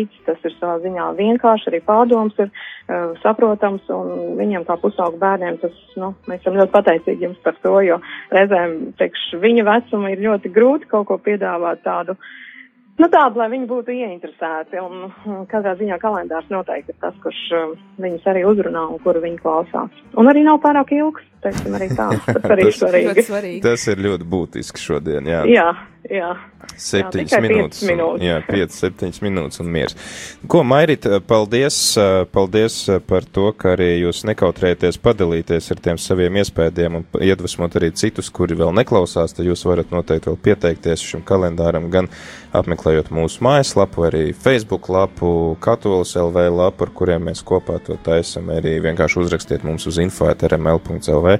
[0.00, 5.18] sarežģīts, tas ir savā ziņā vienkārši, arī pārdoms ir uh, saprotams, un viņiem kā pusaugu
[5.20, 8.00] bērniem tas, nu, mēs esam ļoti pateicīgi jums par to, jo
[8.32, 12.16] reizēm priekš viņa vecuma ir ļoti grūti kaut ko piedāvāt tādu.
[13.00, 17.38] Nu, tādu, lai viņi būtu ieinteresēti, un mm, katrā ziņā kalendārs noteikti ir tas, kurš
[17.56, 20.02] um, viņus arī uzrunā un kuru viņi klausās.
[20.20, 22.10] Un arī nav pārāk ilgs, teiksim, arī tā.
[22.28, 23.62] Tas arī ir Tas- svarīgi.
[23.64, 25.46] Tas ir ļoti būtiski šodien, jā.
[25.48, 25.70] Jā,
[26.10, 26.30] jā.
[26.80, 27.80] Septiņas tikai minūtes.
[27.80, 28.20] piecas minūtes.
[28.20, 29.96] Un, jā, 5, 7 minūtes un miers.
[30.50, 31.78] Ko, Mairit, paldies,
[32.34, 32.76] paldies
[33.08, 38.30] par to, ka arī jūs nekautrēties padalīties ar tiem saviem iespējām un iedvesmot arī citus,
[38.34, 42.10] kuri vēl neklausās, tad jūs varat noteikti vēl pieteikties šim kalendāram, gan
[42.56, 48.50] apmeklējot mūsu mājaslapu, arī Facebook lapu, Katolis LV lapu, ar kuriem mēs kopā to taisam,
[48.54, 51.36] arī vienkārši uzrakstiet mums uz info.rml.lv,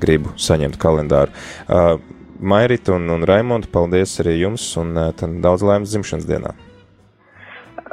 [0.00, 1.34] gribu saņemt kalendāru.
[1.68, 1.96] Uh,
[2.44, 6.54] Mairita un, un Raimonda, paldies arī jums un tad daudz laimes dzimšanas dienā.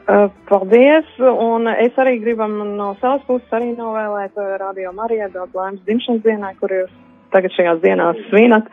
[0.01, 5.55] Uh, Paldies, un es arī gribam no savas puses arī novēlēt uh, Radio Marijai daudz
[5.55, 6.91] laimes dzimšanas dienā, kur jūs
[7.31, 8.67] tagad šajās dienās svinat.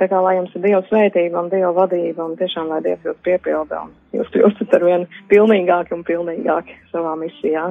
[0.00, 3.20] Tā kā lai jums ir Dieva svētība un Dieva vadība, un tiešām lai Dievs jūs
[3.26, 7.68] piepilda, un jūs kļūstat ar vien pilnīgāki un pilnīgāki savā misijā.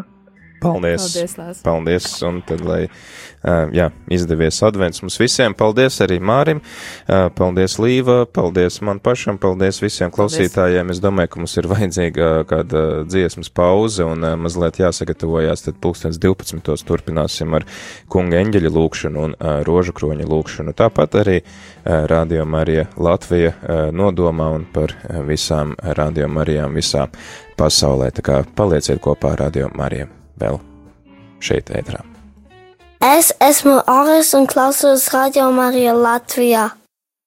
[0.59, 1.13] Paldies!
[1.13, 1.61] Paldies, Lās.
[1.63, 7.77] Paldies, un tad, lai uh, jā, izdevies advents mums visiem, paldies arī Mārim, uh, paldies
[7.79, 10.91] Līva, paldies man pašam, paldies visiem klausītājiem.
[10.91, 16.19] Es domāju, ka mums ir vajadzīga kāda dziesmas pauze un uh, mazliet jāsagatavojās, tad pulkstens
[16.19, 16.75] 12.
[16.89, 17.67] turpināsim ar
[18.11, 20.75] kunga eņģeļa lūkšanu un uh, rožu kroņa lūkšanu.
[20.77, 27.07] Tāpat arī uh, Radio Marija Latvija uh, nodomā un par uh, visām Radio Marijām visā
[27.59, 28.11] pasaulē.
[28.15, 30.59] Tā kā palieciet kopā ar Radio Mariju vēl
[31.43, 32.03] šeit ētrā.
[32.99, 36.65] Es esmu Oris un klausos Radio Marija Latvijā.